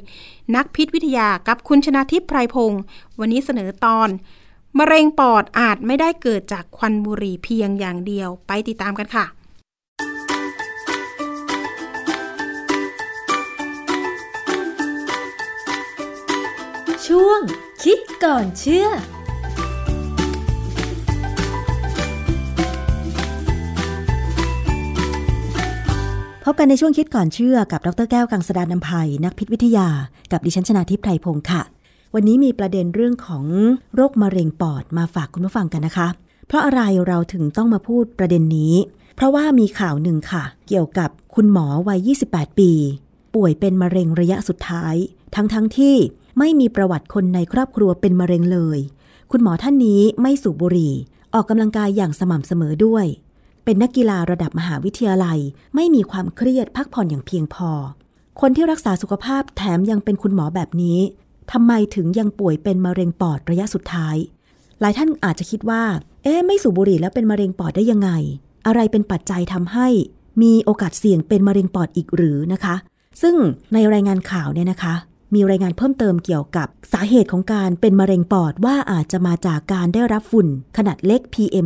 [0.55, 2.81] นักพิษวิทยากับคุณชนาทิพย์ไพรพงศ์
[3.19, 4.09] วันนี้เสนอตอน
[4.77, 9.25] มะเร็งปอดอาจไม่ได้เกิดจากควันบุหรี่เพียงอย่างเดียว ไปติดตามกันค่ะ
[17.07, 17.39] ช่วง
[17.83, 18.87] คิดก่อนเชื่อ
[26.45, 29.87] พบกันในช่วงคิดก่อนเชื่อกับดรแก้วกังสดานนภัย นักพิษวิทยา
[30.31, 31.61] กับดิฉันชนาทิพย์ไพรพงศ์ค่ะ
[32.13, 33.45] วันนี้มีประเด็นเรื่องของ
[33.95, 36.07] โรคมะเร็งปอดมาฝากคุณผู้ฟังกันนะคะ
[36.47, 38.73] เพราะอะไรเราถึงต้องมาพูดประเด็นนี้
[39.15, 42.71] เพราะว่ามีข่าวหนึ่งค่ะ เกี่ยวกับคุณหมอวัย 28 ปี
[43.35, 44.95] ป่วยเป็นมะเร็งระยะสุดท้าย
[45.35, 45.95] ทั้งๆทที่
[46.39, 48.79] ไม่มีประวัติคนในครอบครัวเป็นมะเร็งเลย
[49.31, 50.93] คุณหมอท่านนี้ไม่สูบบุหรี่
[51.33, 53.05] ออกกำลังกายอย่างสม่ำเสมอด้วย
[53.63, 55.39] เป็นนักกีฬาระดับมหาวิทยาลัย
[55.75, 57.71] ไม่มีความเครียดพักผ่อนอย่างเพียงพอ
[58.41, 60.99] คนที่รักษาสุขภาพแถมยังเป็นคุณหมอแบบนี้
[61.51, 64.15] ทำไมถึงยังป่วยเป็นมะเร็งปอดระยะสุดท้าย
[64.81, 65.83] หลายท่านอาจจะคิดว่า
[66.23, 68.09] เอ๊ะไม่สูบบุหรี่แล้วเป็นมะเร็งปอดได้ยังไง
[68.67, 69.87] อะไรเป็นปัจจัยทำให้
[70.41, 72.75] มีโอกาสเสี่ยงเป็นมะเร็งปอดอีกหรือนะคะ
[73.21, 73.35] ซึ่ง
[73.73, 74.93] ในรายงานข่าวเนี่ยนะคะ
[75.33, 81.65] มีรายงานเพิ่มเติมเกี่ยวกับสาเหตุของการเป็นมะเร็งปอดว่าอาจจะมาจากการได้รับฝุ่น ขนาดเล็ก PM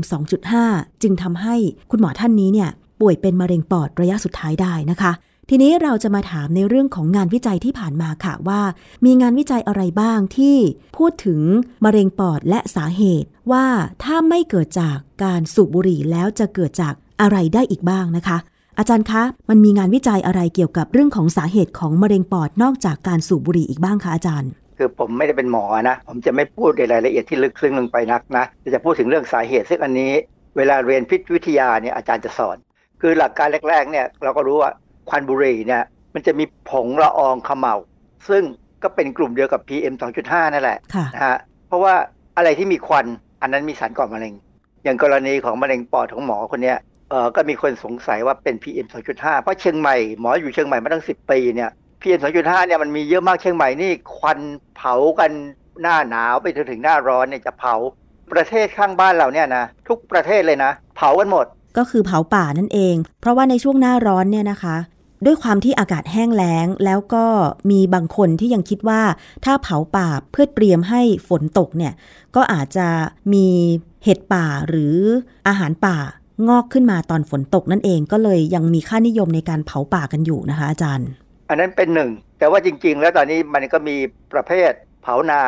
[0.52, 1.56] 2.5 จึงทำให้
[1.92, 2.70] คุณหมอท่านนี้เนี่ย
[3.02, 5.12] ป่วยเป็นมะเร็งปอดระยะสุดท้ายได้นะคะ
[5.50, 8.62] ทีนี้เราจะมาถามในเรื่องของงานวิจัยที่ผ่านมาค่ะว่า
[9.06, 10.58] มีงานวิจัยอะไรบ้างที่
[10.98, 11.42] พูดถึง
[11.86, 13.66] มะเร็งปอดและสาเหตุว่า
[14.04, 18.38] ถ้าไม่เกิดจากการสูบบุหรี่แล้วจะเกิดจากอะไรได้อีกบ้างนะคะ
[18.80, 30.12] อาจารย์คะ มันมีงานวิจัยอะไรเกี่ยวกับเรื่องของสาเหตุของมะเร็งปอดนอกจากการสูบบุหรี่อีกบ้างคะอาจารย์ คือผมไม่ได้เป็นหมอนะ ผมจะไม่พูดในรายละเอียดที่ลึกซึ้งลงไปนักนะแต่จะพูดถึงเรื่องสาเหตุซึ่งอันนี้
[30.58, 32.58] เวลาเรียนพิษวิทยาเนี่ยอาจารย์จะสอน
[33.02, 34.72] คือหลักการแรกๆเนี่ยเราก็รู้ว่า
[35.10, 37.76] ควันบุหรี่เนี่ยมันจะมีผงละอองเขม่า
[38.30, 38.44] ซึ่ง
[38.84, 41.94] ก็เป็นกลุ่มเดียวกับ PM 2.5 นั่นแหละค่ะนะฮะเพราะว่า
[42.38, 43.06] อะไรที่มีควัน
[43.42, 44.34] อันนั้นมีสารก่อมะเร็ง
[44.84, 46.78] อย่างกรณีของมะเร็งปอดของหมอคนเนี้ย
[47.10, 54.40] เออก็มีคนสงสัยว่าเป็น PM 2.5 เพราะเชียงใหม่หมออยู่เชียงใหม่มาตั้ง 10 ปีเนี่ย PM 2.5 เนี่ยมันมีเยอะมากเชียงใหม่นี่ควัน
[54.76, 55.32] เผากัน
[55.82, 57.76] หน้าหนาวไปจนถึงหน้าร้อนเนี่ยจะเผา
[58.34, 61.46] ประเทศข้างบ้านเราเนี่ยนะทุกประเทศเลยนะ เผากันหมด
[61.78, 64.78] ก็คือเผาป่านั่นเอง เพราะว่าในช่วงหน้าร้อนเนี่ยนะคะ
[65.26, 67.26] ด้วยความที่อากาศแห้งแล้ง แล้วก็
[67.72, 69.02] มีบางคนที่ยังคิดว่า
[69.46, 71.94] ถ้าเผาป่าเพื่อเตรียมให้ฝนตกเนี่ย
[72.36, 72.88] ก็อาจจะ
[73.34, 73.48] มี
[74.04, 74.96] เห็ดป่าหรือ
[75.48, 75.98] อาหารป่า
[76.48, 81.10] งอกขึ้นมาตอนฝนตกนั่นเองก็เลยยังมีค่านิยมในการเผาป่ากันอยู่นะคะ อาจารย์
[81.50, 82.10] อันนั้นเป็นหนึ่ง
[82.40, 83.96] แต่ว่าจริง ๆ แล้วตอนนี้มันก็มี
[84.34, 84.72] ประเภท
[85.04, 85.42] เผานา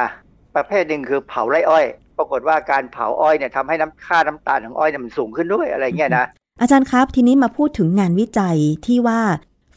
[0.56, 1.86] ประเภทหนึ่งคือเผาไร่อ้อย
[2.18, 6.26] ปรากฏว่าการเผาอ้อยเนี่ยทำให้น้ำค่าน้ำตาลของอ้อยเนี่ยมันสูงขึ้นด้วยอะไรเงี้ยนะ
[6.62, 9.20] อาจารย์ครับ ทีนี้มาพูดถึงงานวิจัยที่ว่า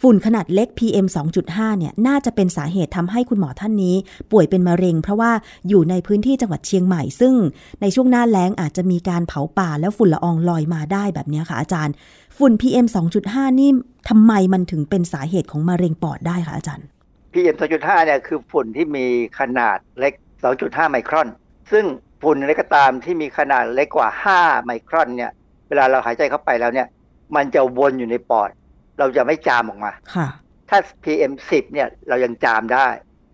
[0.04, 1.06] ฝุ่นขนาดเล็ก PM
[1.42, 3.96] 2.5 เนี่ย น่าจะเป็นสาเหตุทำให้คุณหมอท่านนี้
[4.32, 5.32] ป่วยเป็นมะเร็ง เพราะว่า
[5.68, 7.34] อยู่ในพื้นที่จังหวัดเชียงใหม่ ซึ่ง
[7.80, 11.94] ในช่วงหน้าแล้งอาจจะมีการเผาป่าแล้วฝุ่นละอองลอยมาได้แบบนี้ค่ะอาจารย์
[12.38, 12.86] ฝุ่น PM
[13.22, 13.70] 2.5 นี่
[14.08, 16.86] ทำไมมันถึงเป็นสาเหตุของมะเร็งปอดได้คะอาจารย์
[17.32, 19.06] PM 2.5 เนี่ยคือฝุ่นที่มี
[19.38, 20.12] ขนาดเล็ก
[20.52, 21.28] 2.5 ไมครอน
[21.72, 21.84] ซึ่ง
[22.22, 25.30] ฝุ่นอะไรก็ตามที่มีขนาดเล็กกว่า 5 ไมครอนเนี่ย
[25.68, 26.86] เวลาเราหายใจเข้าไปแล้วเนี่ย
[27.36, 28.50] มันจะวนอยู่ในปอด
[28.98, 30.28] เราจะไม่จามออกมาค่ะ
[30.68, 32.86] ถ้า PM 10เนี่ยเรายังจามได้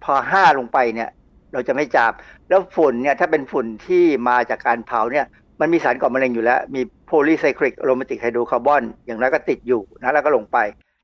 [0.05, 1.11] พอ 5 ลงไปเนี่ย
[1.53, 2.13] เราจะไม่จาม
[2.49, 5.27] แล้วฝุ่นเนี่ยถ้าเป็นฝุ่นที่มาจากการเผาเนี่ย
[5.61, 6.81] มันมีสารก่อมะเร็งอยู่แล้ว มี
[7.11, 10.59] polycyclic aromatic hydrocarbon อย่างนั้นก็ติดอยู่นะแล้วก็ลงไป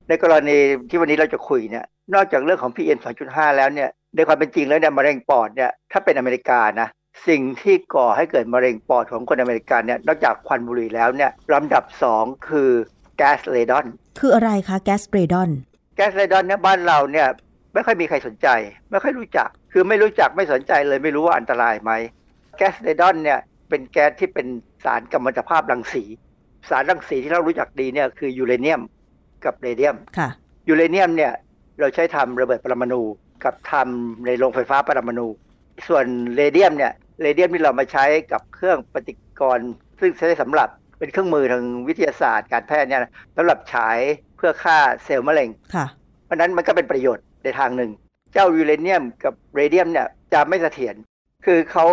[0.09, 1.85] ในกรณีที่วันนี้เราจะคุยเนี่ย
[2.15, 2.99] นอกจากเรื่องของ PM
[3.29, 6.89] 2.5 แล้วเนี่ยในความเป็นจริงแล้วเนี่ยมะเร็งปอดเนี่ยถ้าเป็นอเมริกานะ
[7.29, 11.85] สิ่งที่ก่อให้เกิดมะเร็งปอดของคนอเมริกันเนี่ยนอกจากควันบุหรี่แล้วเนี่ยลำดับ
[12.17, 12.71] 2 คือ
[13.02, 13.87] แก๊สเรดอน
[14.21, 15.51] คืออะไรคะแก๊สเรดอน
[15.97, 17.29] แก๊สเรดอนเนี่ยบ้านเราเนี่ย
[17.75, 18.49] ไม่ค่อยมีใครสนใจ
[18.91, 21.93] ไม่ค่อยรู้จัก คือไม่รู้จักไม่สนใจเลยไม่รู้ว่าอันตรายไหม
[22.57, 24.47] แก๊สเรดอนเนี่ยเป็นแก๊สที่เป็น
[24.85, 26.05] สารกัมมันตภาพรังสี
[26.71, 28.81] สารรังสีที่เรารู้จักดีเนี่ยคือยูเรเนียม
[29.45, 30.29] กับเรเดียมค่ะ
[30.69, 31.33] ยูเรเนียมเนี่ย
[31.81, 33.03] เราใช้ทำระเบิดปรมาณู
[33.45, 35.27] กับทำในโรงไฟฟ้าปรมาณู
[35.89, 36.07] ส่วน
[36.37, 36.93] เรเดียมเนี่ย
[37.23, 39.71] เรเดียมที่เรามาใช้กับเครื่องปฏิกรณ์
[40.01, 40.69] ซึ่งใช้สำหรับ
[41.03, 43.99] เป็นเครื่องมือทางวิทยาศาสตร์การแพทย์เนี่ยนะสำหรับฉาย
[44.37, 45.87] เพื่อฆ่าเซลล์มะเร็งค่ะ
[46.25, 47.91] เพราะฉะนั้นมันก็เป็นประโยชน์ในทางหนึ่ง
[48.33, 50.95] เจ้ายูเรเนียมกับเรเดียมเนี่ยจะไม่เสถียร
[51.47, 51.87] คือเขา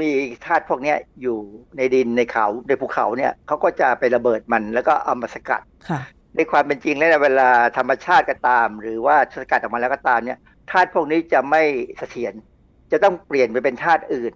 [0.00, 0.10] มี
[0.44, 1.38] ธาตุพวกเนี้ยอยู่
[1.76, 6.00] ในดินในเขาในภูเขาเนี่ยเขาก็จะไประเบิดมันแล้วก็เอามาสกัดค่ะ
[6.36, 10.38] ในความเป็นจริงแล้วเนี่ยเวลาธรรมชาติก็ตาม หรือว่าสกัดออกมาแล้วก็ตามเนี่ย
[10.70, 11.62] ธาตุพวกนี้จะไม่
[11.98, 12.34] เสถียร
[12.92, 14.32] จะต้องเปลี่ยนไปเป็นธาตุอื่น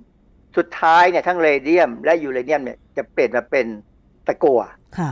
[0.56, 3.66] สุดท้ายเนี่ยทั้งเรเดียมและยูเรเนียมเนี่ยจะเปลี่ยนมาเป็น
[4.28, 4.60] ตะกั่ว
[4.98, 5.10] ค่ะ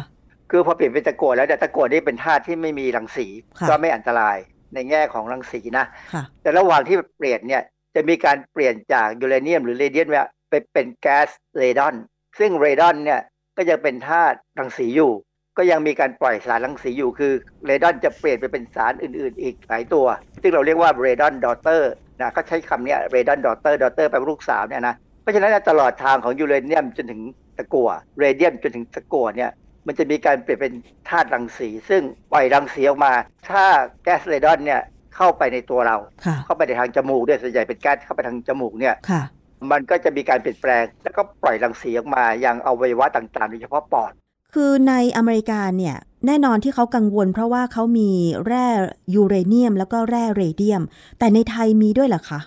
[0.50, 3.26] คือพอเปลี่ยนเป็นตะกั่วแล้วเนี่ยตะกั่วนี่เป็นธาตุที่ไม่มีรังสี
[3.58, 4.36] ค่ะก็ไม่อันตราย
[4.74, 7.62] ในแง่ของรังสีนะค่ะแต่ระหว่างที่เปลี่ยนเนี่ย
[7.94, 11.94] จะมีการเปลี่ยนจากยูเรเนียมหรือเรเดียมเนี่ยไปเป็นแก๊สเรดอน
[12.38, 13.20] ซึ่งเรดอนเนี่ย
[13.56, 15.12] ก็ยังเป็นธาตุรังสีอยู่
[15.58, 17.32] ก็ยังมีการปล่อยสารรังสีอยู่ คือ
[17.66, 20.06] เรดอนจะเปลี่ยนไปเป็นสารอื่น ๆ อีกหลายตัว
[20.42, 21.90] ซึ่งเราเรียกว่า radon daughter
[22.20, 27.88] นะเขาใช้คำเนี้ย radon daughter daughter แปลว่าลูกสาวเนี่ยนะ เพราะฉะนั้นเนี่ยตลอดทางของยูเรเนียมจนถึงตะกั่ว
[28.18, 29.50] เรเดียมจนถึงตะกั่วเนี่ย
[29.86, 30.74] มันจะมีการเปลี่ยนเป็น
[31.08, 32.02] ธาตุรังสี ซึ่ง
[32.32, 33.12] ปล่อยรังสีออกมา
[33.48, 33.64] ถ้า
[34.02, 34.80] แก๊สเรดอนเนี่ย
[35.16, 35.96] เข้าไปในตัวเรา
[36.26, 39.22] ค่ะเข้าไปในทางจมูกเนี่ยส่วนใหญ่เป็นแก๊สเข้าไปทางจมูกเนี่ยค่ะ
[39.70, 44.12] มันก็จะมีการเปลี่ยนแปลง แล้วก็ปล่อยรังสีออกมายังอวัยวะต่างๆโดยเฉพาะปอด
[44.54, 45.96] คือในอเมริกาเนี่ย
[46.26, 48.10] แน่นอนที่เขากังวล เพราะว่าเขามี
[48.46, 48.66] แร่
[49.14, 50.82] ยูเรเนียม แล้วก็แร่เรเดียม
[51.18, 52.40] แต่ในไทยมีด้วยเหรอคะ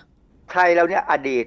[0.52, 1.44] ไทยเราเนี่ยอดีต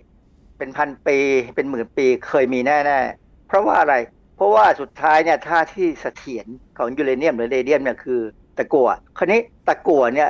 [0.57, 1.17] เป็นพันปี
[1.55, 3.95] เป็นหมื่นปีเคยมีแน่ๆ เพราะว่าอะไร
[4.35, 6.47] เพราะว่าสุดท้ายเนี่ยท่าที่เสถียร
[6.77, 8.19] ของยูเรเนียมหรือเรเดียมเนี่ยคือ
[8.57, 10.29] ตะกั่วคราวนี้ตะกั่วเนี่ย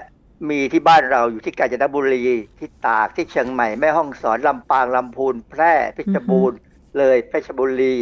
[0.50, 2.24] มีที่บ้านเราอยู่ที่กาญจนบุรี
[2.60, 6.60] ที่ตากที่เชียงใหม่แม่ฮ่องสอนลำปางลำพูนแพร่เพชรบูรณ์
[6.98, 7.96] เลยเพชรบุรี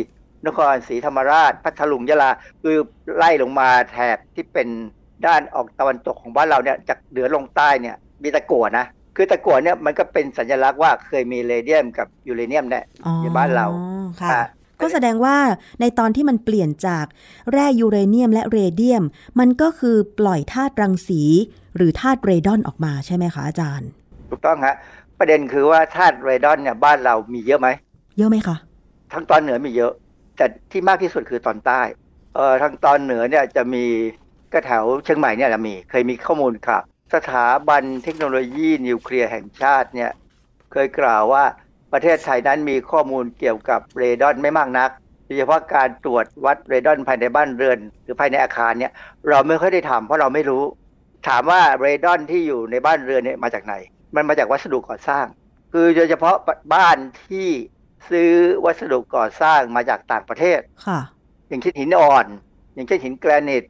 [0.47, 2.31] นครศรีธรรมราช พัทลุงยะลา
[2.63, 2.77] คือ
[3.15, 4.67] ไล่ลงมาแถบที่เป็น
[5.27, 13.67] ด้านออกตะวันตกของบ้านเราเนี่ยจากเหนือลงใต้เนี่ยมีตะกั่วนะคือตะกั่วเนี่ยมันก็เป็นสัญลักษณ์ว่าเคยมีเรเดียมกับยูเรเนียมเนี่ยอ๋อในบ้านเรา
[14.21, 14.43] ค่ะอะ
[14.81, 15.37] ก็แสดงว่า
[15.81, 17.05] ในตอนที่มันเปลี่ยนจาก
[17.51, 19.03] แร่ยูเรเนียมและเรเดียม
[19.39, 21.21] มันก็คือปล่อยธาตุรังสี
[21.75, 23.89] หรือธาตุเรดอนออกมาใช่ไหมคะอาจารย์
[24.29, 24.75] ถูกต้องฮะ
[25.19, 27.67] ประเด็นคือว่าธาตุเรดอนเนี่ยบ้านเรามีเยอะไหม
[28.17, 28.57] เยอะไหมคะ
[29.13, 29.93] ทั้งตอนเหนือมีเยอะ
[30.37, 31.81] แต่ที่มากที่สุดคือตอนใต้
[32.35, 33.83] เอ่อทางตอนเหนือเนี่ยจะมี
[34.53, 40.11] ก็แถวเชียงใหม่เนี่ยจะมีเคยมีข้อมูลครับสถาบันเทคโนโลยีนิวเคลียร์แห่งชาติเนี่ย
[40.71, 41.43] เคยกล่าวว่า
[41.93, 44.89] ประเทศไทยนั้นมีข้อมูลเกี่ยวกับเรดอนไม่มากนัก
[45.25, 48.93] โดยเฉพาะการตรวจวัดเรดอนภายในบ้านเรือน หรือภายในอาคารเนี่ย
[49.29, 50.63] เราไม่ค่อยได้ทำเพราะเราไม่รู้
[51.27, 53.73] ถามว่าเรดอนที่อยู่ในบ้านเรือนเนี่ยมาจากไหน
[54.15, 55.25] มันมาจากวัสดุก่อสร้าง
[55.73, 56.35] คือโดยเฉพาะ
[56.75, 57.49] บ้านที่
[58.09, 58.31] ซื้อ
[58.65, 60.99] วัสดุก่อสร้างมาจากต่างประเทศค่ะ
[61.49, 62.25] อย่างเช่นหินอ่อน
[62.73, 63.63] อย่างเช่นหินแกรนิต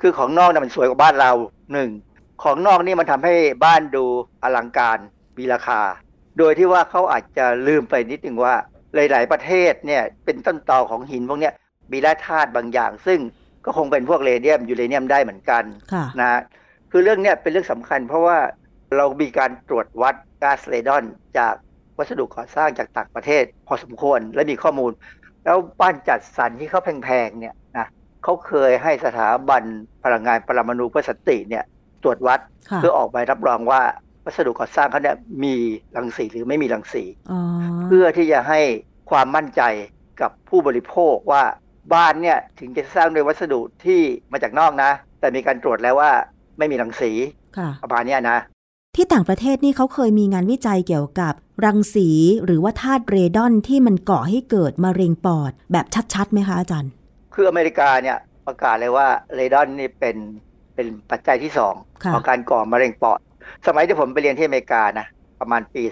[0.00, 1.32] คือของนอกน่ะมันสวยกว่าบ้านเรา
[1.72, 1.90] หนึ่ง
[2.42, 4.04] ของนอกนี่มันทำให้บ้านดู
[4.42, 4.98] อลังการ
[5.38, 5.80] มีราคา
[6.38, 8.54] โดยที่ว่าเขาอาจจะลืมไปนิดนึงว่า
[8.94, 11.54] หลาย ๆ ประเทศเนี่ยเป็นต้นตอของหินพวกเนี้ย
[11.92, 13.20] มีแร่ธาตุบางอย่าง ซึ่ง
[13.64, 16.40] ก็คงเป็นพวกเรเดียมยูเรเนียมได้เหมือนกันค่ะนะ
[16.90, 18.38] คือเรื่องเนี้ยเป็นเรื่องสำคัญ เพราะว่า
[18.96, 21.04] เรามีการตรวจวัดก๊าซเรดอน
[21.38, 21.54] จาก
[21.98, 24.92] วัสดุก่อสร้างจากต่างประเทศ พอสมควรและมีข้อมูล
[25.44, 27.86] แล้วบ้านจัดสรรที่เขาแพง ๆ เนี่ยนะ
[28.22, 29.62] เขาเคยให้สถาบัน
[30.04, 31.64] พลังงานปรมาณูเพื่อสนติเนี่ย
[32.02, 33.82] ตรวจวัดค่ะเพื่อออกใบรับรองว่า
[34.26, 35.54] วัสดุก่อสร้างเขาเนี่ยมี
[35.96, 37.40] รังสีหรือไม่มีรังสีอ๋อ
[37.84, 38.60] เพื่อที่จะให้
[39.10, 39.62] ความมั่นใจ
[40.20, 41.42] กับผู้บริโภคว่า
[41.94, 44.00] บ้านเนี่ยถึงจะสร้างโดวยวัสดุที่
[44.32, 46.10] มาจากนอกนะ แต่มีการตรวจแล้วว่า
[46.58, 47.10] ไม่มีรังสี
[47.58, 48.38] ค่ะประมาณเนี้ยนะ
[48.96, 52.08] ที่ต่างประเทศนี่เขาเคยมีงานวิจัยเกี่ยวกับ รังสี
[52.44, 56.92] หรือว่าธาตุเรดอนที่มันก่อให้เกิดมะเร็งปอดแบบชัดๆไหมคะอาจารย์
[57.34, 60.16] คืออเมริกาเนี่ยประกาศเลยว่าเรดอนนี่เป็น
[60.74, 61.74] เป็นปัจจัยที่สอง
[62.04, 63.18] ค่ะของการก่อมะเร็งปอด
[63.66, 65.06] สมัยที่ผมไปเรียนที่อเมริกานะ
[65.40, 65.82] ประมาณปี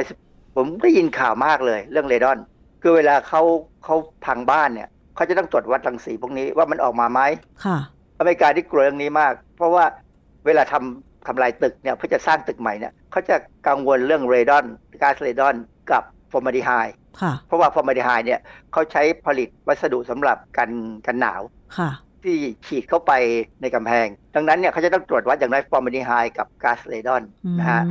[0.00, 2.38] 2510ผมได้ยินข่าวมากเลยเรื่องเรดอน
[2.82, 3.42] คือเวลาเขา
[3.84, 7.20] เขาพังบ้านเนี่ยเขาจะต้องตรวจวัดรังสีพวกนี้ว่ามันออกมาไหม
[7.64, 7.78] ค่ะ
[8.18, 9.84] อเมริกาที่กลัวเรื่องนี้มาก เพราะว่า
[10.46, 13.36] เวลาทำทำลายตึกเนี่ยเพื่อจะสร้างตึกใหม่เนี่ยเขาจะ
[13.68, 14.64] กังวลเรื่องเรดอน
[15.02, 15.54] ก๊าซเรดอน
[15.90, 16.02] กับ
[16.32, 18.40] ฟอร์มาลดีไฮด์ค่ะเพราะว่าฟอร์มาลดีไฮด์เนี่ย
[18.72, 20.70] เขาใช้ผลิตวัสดุสำหรับกัน
[21.06, 21.40] กันหนาว
[21.78, 21.90] ค่ะ
[22.26, 23.12] ที่ฉีดเข้าไป
[23.62, 27.82] ในกำแพง ดังนั้นเนี่ยเขาจะต้องตรวจวัดอย่างน้อยฟอร์มาลดีไฮด์กับก๊าซเรดอนอืมนะฮะ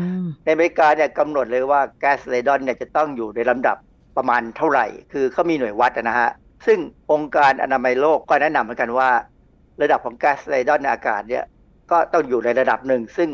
[0.43, 3.77] ในอเมริกาเนี่ยกำหนดเลยว่าก๊าซเรดอนเนี่ยจะต้องอยู่ในลำดับ
[4.17, 6.29] ประมาณเท่าไหร่ คือเขามีหน่วยวัดนะฮะ
[6.65, 6.79] ซึ่ง
[7.11, 9.09] องค์การอนามัยโลกก็แนะนำเหมือนกันว่า
[9.81, 11.43] ระดับของก๊าซเรดอนในอากาศเนี่ย
[11.91, 13.29] ก็ต้องอยู่ในระดับหนึ่ง ซึ่ง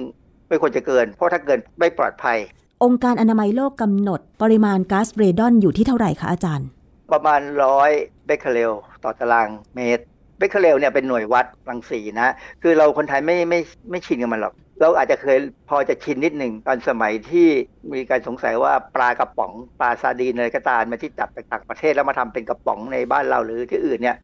[0.47, 2.37] ไม่ควรจะเกิน เพราะถ้าเกินไม่ปลอดภัย
[2.83, 6.67] องค์การอนามัยโลกกำหนด ปริมาณก๊าซเรดอนอยู่ที่เท่าไหร่คะอาจารย์
[7.11, 7.91] ประมาณร้อย
[8.25, 8.71] เบคเคอเรล
[9.03, 10.03] ต่อตารางเมตร
[10.41, 13.59] เบคเคเรลเนี่ยเป็นหน่วยวัดรังสีนะ คือเราคนไทยไม่ไม่
[13.91, 15.37] ไม่ชินกับมันหรอก เราอาจจะเคย
[15.69, 17.47] พอจะชินนิดหนึ่งตอนสมัยที่
[17.93, 24.17] มีการสงสัยว่าปลากระป๋องปลาซาดีนอะไรก็ตามมาที่จับจากต่างประเทศแล้วมาทำเป็นกระป๋องในบ้านเราหรือที่อื่นเนี่ย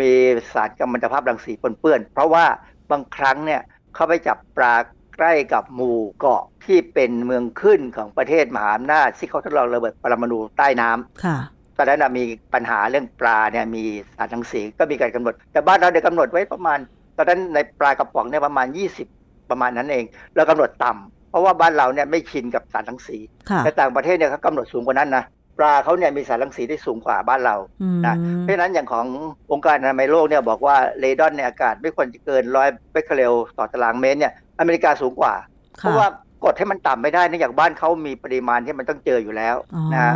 [0.00, 0.12] มี
[0.54, 2.44] สารกัมมันตภาพรังสีปนเปื้อน เพราะว่า
[2.90, 3.60] บางครั้งเนี่ย
[3.94, 4.74] เขาไปจับปลา
[5.16, 11.38] ใกล้กับหมู่เกาะที่เป็นเมืองขึ้นของประเทศมหาอำนาจที่เขาทดลองระเบิดปรมาณูใต้น้ำค่ะ
[11.76, 12.22] ตอนนั้นนะมี
[12.54, 13.84] ปัญหาเรื่องปลาเนี่ยมี
[14.16, 16.78] สารรังสีก็มีการกำหนด แต่บ้านเราเดี๋ยวกำหนดไว้ประมาณ
[17.16, 18.66] ตอนนั้นในปลากระป๋องเนี่ยประมาณ
[19.08, 20.04] 20 ประมาณนั้นเอง
[20.36, 23.18] เรากำหนดต่ำเพราะว่าบ้านเราเนี่ยไม่ชินกับสารรังสี
[23.50, 25.24] ค่ะแต่ต่างประเทศเนี่ยเขากำหนดสูงกว่านั้นนะ
[25.58, 29.06] ปลาเขาเนี่ยมีสารรังสีที่สูงกว่าบ้านเราอืมนะเพราะฉะนั้นอย่างของ
[29.52, 35.34] องค์การอนามัยโลกเนี่ยบอกว่าเรดอนในอากาศไม่ควรจะเกินร้อยเบคเคอเรลต่อตารางเมตรเนี่ยอเมริกาสูงกว่า
[35.78, 36.08] เพค่ะราะว่า
[36.44, 40.14] กดให้มันต่ำไม่ได้เนื่องจากบ้านเขามีปริมาณที่มันต้องเจออยู่แล้วอ๋อนะฮะ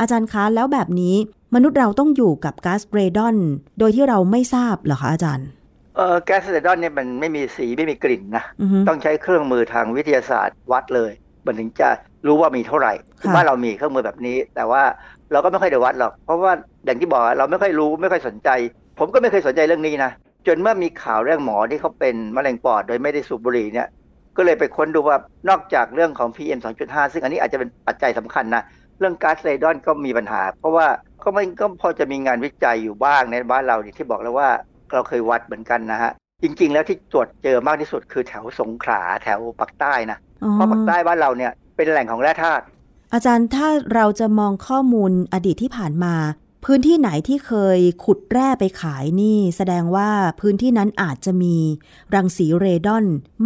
[0.00, 1.16] อาจารย์คะแล้วแบบนี้
[1.54, 3.36] มนุษย์เราต้องอยู่กับก๊าซเรดอน
[3.78, 5.48] โดยที่เราไม่ทราบเหรอคะอาจารย์
[5.96, 11.12] เออแก๊สเรดอนเนี่ยมันไม่มีสีไม่มีกลิ่นนะอือฮึต้องใช้เครื่องมือทางวิทยาศาสตร์วัดเลย
[11.46, 11.88] มันถึงจะ
[12.26, 14.82] รู้ว่ามีเท่าไหร่ค่ะบ้านเรามีเครื่องมือแบบนี้ แต่ว่า
[15.32, 16.52] เราก็ไม่ค่อยได้วัดหรอกเพราะว่า
[16.84, 18.48] อย่างที่บอกเราไม่ค่อยรู้ไม่ค่อยสนใจ
[18.98, 20.10] ผมก็ไม่เคยสนใจเรื่องนี้นะ
[20.46, 23.88] จนเมื่อมีข่าวเรื่องหมอที่เขาเป็นมะเร็งปอดโดยไม่ได้สูบบุหรี่เนี่ย
[24.36, 25.16] ก็เลยไปค้นดูว่า
[25.48, 28.62] นอกจากเรื่องของ PM 2.5 ซึ่งอันนี้อาจจะเป็นปัจจัยสำคัญนะ
[29.00, 30.86] เรื่องก๊าซเรดอนก็มีปัญหา เพราะว่า
[31.22, 34.48] ก็ไม่ก็พอจะมีงานวิจัยอยู่บ้างในบ้านเราเนี่ยที่บอกแล้วว่า
[34.92, 36.10] เราเคยวัดเหมือนกันนะฮะ
[36.42, 42.64] จริง ๆ แล้วที่ตรวจเจอมากที่สุดคือแถวสงขลาแถวปากใต้นะอ๋อเพราะปากใต้บ้านเราเนี่ยเป็นแหล่งของแร่ธาตุ
[43.12, 46.14] อาจารย์ถ้าเราจะมองข้อมูลอดีตที่ผ่านมา
[46.64, 51.56] พื้นที่ไหนที่เคยขุดแร่ไปขายนี่ แสดงว่าพื้นที่นั้นอาจจะมี
[52.14, 53.04] รังสีเรดอน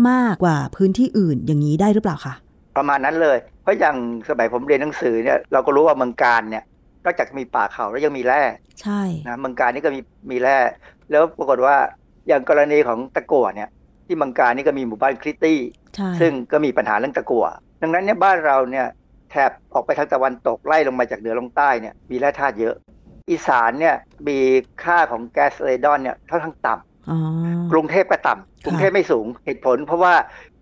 [0.09, 2.35] มากกว่าพื้นที่อื่นอย่างนี้ได้หรือเปล่าคะ
[2.77, 3.97] ประมาณนั้นเลย เพราะอย่าง
[4.29, 6.65] สมัยผมเรียนหนังสือเนี่ยเราก็รู้ว่าเมืองการเนี่ย
[7.05, 8.43] นอกจากมีป่าเขาแล้วยังมีแร่
[8.81, 10.01] ใช่นะเมืองการนี่ก็มี
[10.31, 10.59] มีแร่
[11.11, 11.77] แล้วปรากฏว่า
[12.29, 13.69] อย่างกรณีของตะกั่วเนี่ย
[14.07, 15.59] ที่เมืองการนี่ก็มีหมู่บ้านคริตตี้
[15.95, 17.47] ใช่ซึ่งก็มีปัญหาเรื่องตะกั่ว
[17.83, 18.87] ดังนั้นเนี่ยบ้านเราเนี่ย
[19.31, 22.75] แถบออกไปทางตะวันตกไล่ลงมาจากเหนือลงใต้เนี่ยมีแร่ธาตุเยอะ
[23.31, 23.97] อีสานเนี่ย
[24.29, 24.39] มี
[24.85, 30.15] ค่าของแก๊สเรดอนเนี่ยค่อนข้างต่ำกรุงเทพก็ต่ำกรุงเทพไม่สูงเหตุผล เพราะว่า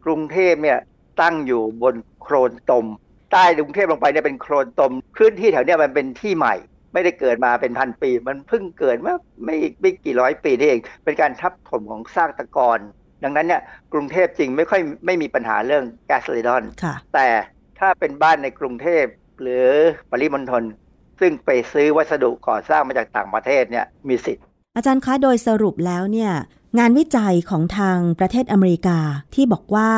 [0.05, 0.78] กรุงเทพเนี่ย
[1.22, 2.87] ตั้งอยู่บน โครนตม
[3.33, 6.55] ใต้กรุงเทพลงไปเนี่ยเป็นโครนตมพื้นที่แถวเนี้ยมันเป็นที่ใหม่
[6.93, 12.79] ไม่ได้เกิดมาเป็นพันปี มันเพิ่งเกิดเมื่อไม่ไม่กี่ร้อยปีนี่เอง เป็นการทับถมของสร้างตะกอน
[13.25, 13.62] ดังนั้นเนี่ย
[13.93, 16.62] กรุงเทพจริงไม่ค่อยไม่มีปัญหาเรื่องแก๊สเรดอน
[17.14, 17.29] แต่
[17.79, 19.05] ถ้าเป็นบ้านในกรุงเทพ
[19.41, 19.66] หรือ
[20.11, 20.62] ปริมณฑล
[21.20, 24.47] ซึ่งไปซื้อวัสดุก่อสร้างมาจากต่างประเทศเนี่ยมีสิทธิ์
[24.77, 26.33] อาจารย์คะโดยสรุปแล้วเนี่ย
[26.79, 28.99] งานวิจัยของทางประเทศอเมริกา
[29.35, 29.91] ที่บอกว่า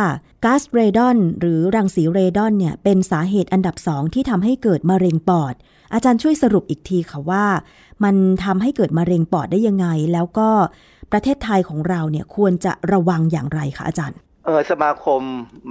[0.45, 5.55] ก๊าซเรดอนหรือรังสีเรดอนเนี่ยเป็นสาเหตุอันดับสองที่ทำให้เกิดมะเร็งปอด
[5.95, 7.45] อาจารย์ช่วยสรุปอีกทีค่ะว่า
[8.05, 10.49] มันทำให้เกิดมะเร็งปอดได้ยังไง แล้วก็
[11.13, 15.21] ประเทศไทยของเราเนี่ยควรจะระวังอย่างไรคะอาจารย์เออสมาคม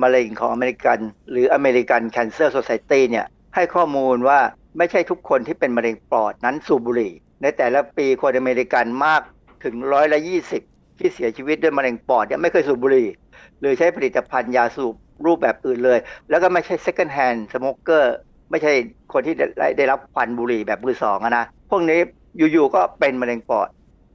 [0.01, 0.99] มะเร็งของอเมริกัน
[1.31, 3.25] หรืออเมริกันแคนเซอร์โซซตี้เนี่ย
[3.55, 4.39] ให้ข้อมูลว่า
[4.77, 9.21] ไม่ใช่ทุกคนที่เป็นมะเร็งปอดนั้นสูบบุหรี่ในแต่ละปีคนอเมริกันมาก
[9.63, 10.61] ถึงร้อยละยี่สิบ
[10.99, 13.07] ที่เสียชีวิตด้วยมะเร็งปอดเนี่ยไม่เคยสูบบุหรี่
[13.59, 14.93] หรือใช้ผลิตภัณฑ์ยาสูบ
[15.25, 18.03] รูปแบบอื่นเลย แล้วก็ไม่ใช่ second hand smoker
[18.51, 18.71] ไม่ใช่
[19.13, 21.99] คนที่ได้ได้รับควันบุหรี่แบบมือสองนะพวกนี้
[22.37, 23.67] อยู่ๆก็เป็นมะเร็งปอด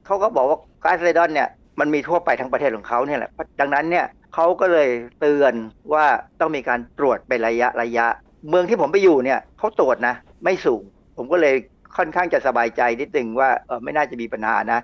[0.05, 1.49] เขาก็บอกว่าก๊าซเรดอนเนี่ย
[1.79, 4.89] มันมีทั่วไปทั้งประเทศของเขาเนี่ยแหละดังนั้นเนี่ยเขาก็เลย
[5.19, 5.53] เตือน
[5.93, 6.05] ว่า
[6.39, 8.05] ต้องมีการตรวจเป็นระยะระยะ
[8.49, 10.81] เมืองที่ผมไปอยู่เนี่ยเขาตรวจนะ ไม่สูง
[11.17, 11.55] ผมก็เลย
[11.97, 14.79] ค่อนข้างจะสบายใจนิดนึงว่าเออไม่น่าจะมีปัญหานะ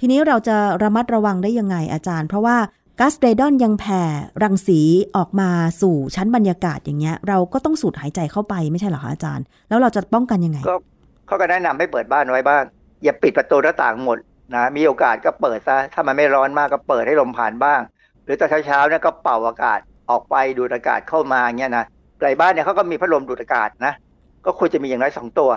[0.00, 2.56] ทีนี้เราจะระมัดระวังได้ยังไงอาจารย์ เพราะว่า
[3.00, 4.02] ก๊าซเรดอนยังแผ่
[4.42, 4.80] รังสี
[5.16, 5.50] ออกมา
[5.82, 10.76] สู่ชั้นบรรยากาศอย่างเงี้ย เราก็ต้องสูดหายใจเข้าไปไม่ใช่หรอคะอาจารย์ แล้วเราจะป้องกันยังไง ก็
[11.26, 12.62] เขาก็แนะนำให้เปิดบ้านไว้บ้าง
[13.04, 14.18] อย่าปิดประตูหน้าต่างหมด
[14.54, 17.80] นะมีโอกาสก็เปิดซะถ้ามันไม่ร้อนมากก็เปิดให้ลมผ่านบ้าง
[18.24, 19.78] หรือตอนเช้าๆเนี่ยก็เป่าอากาศ
[20.10, 21.84] ออกไปดูดอากาศเข้ามาเงี้ยนะ
[22.22, 23.92] หลายบ้านเนี่ยเขาก็มีพัดลมดูดอากาศนะ
[24.46, 25.50] ก็ควรจะมีอย่างน้อยสองตัว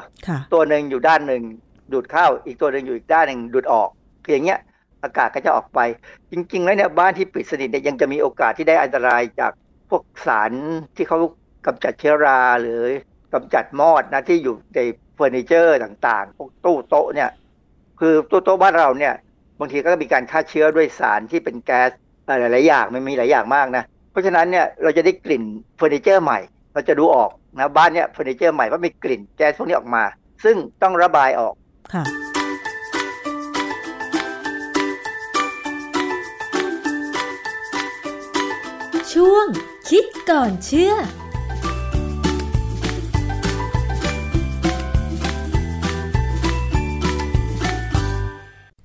[0.54, 1.44] ตัวหนึ่งอยู่ด้านหนึ่ง
[1.94, 3.90] ดูดเข้า อีกตัวหนึ่งอยู่อีกด้านหนึ่งดูดออก
[4.24, 4.60] คืออย่างเงี้ย
[5.04, 5.80] อากาศก็จะออกไป
[6.32, 9.52] จริง ๆ แล้วเนี่ยบ้านที่ปิดสนิทเนี่ยยังจะมีโอกาสที่ได้อันตรายจาก
[9.90, 10.52] พวกสาร
[10.96, 11.18] ที่เขา
[11.66, 12.82] กำจัดเชื้อราหรือ
[13.34, 14.80] กำจัดมอดนะที่อยู่ใน
[15.16, 17.30] เฟอร์นิเจอร์ต่างๆพวกตู้โต๊ะเนี่ย
[18.00, 19.14] คือตัวโต๊ะบ้านเราเนี่ย
[19.60, 21.90] บางทีก็มีการฆ่าเชื้อด้วยสารที่เป็นแก๊ส
[22.28, 25.44] หลายๆอย่างมันมีหลายอย่างมากนะ เพราะฉะนั้นเนี่ยเราจะได้กลิ่น
[25.78, 26.40] เฟอร์นิเจอร์ใหม่
[26.74, 27.30] เราจะดูออก
[27.60, 30.04] นะบ้านเนี่ยเฟอร์นิเจอร์ใหม่ว่ามีกลิ่นแก๊สพวกนี้ออกมา
[30.44, 31.54] ซึ่งต้องระบายออก
[31.94, 32.04] ค่ะ
[39.14, 39.46] ช่วง
[39.90, 40.94] คิดก่อนเชื่อ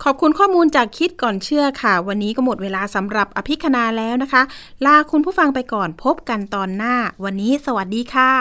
[0.06, 4.42] ขอบคุณข้อมูลจากคิดก่อนเชื่อค่ะ วันนี้ก็หมดเวลาสำหรับอภิคณาแล้วนะคะ
[4.86, 6.94] ลาคุณผู้ฟังไปก่อนพบกันตอนหน้า
[7.24, 8.32] วันนี้สวัสดีค่ะ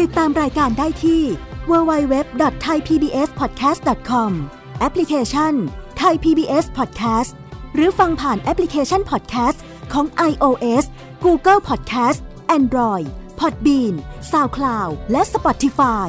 [0.00, 1.22] ติดตามรายการได้ที่
[1.70, 4.30] www.thaipbspodcast.com
[4.80, 5.52] แอปพลิเคชัน
[6.02, 7.32] Thai PBS Podcast
[7.74, 9.58] หรือฟังผ่านแอปพลิเคชัน Podcast
[9.92, 10.84] ของ iOS
[11.24, 12.20] Google Podcast
[12.58, 13.06] Android
[13.40, 13.94] Podbean
[14.30, 16.08] SoundCloud และ Spotify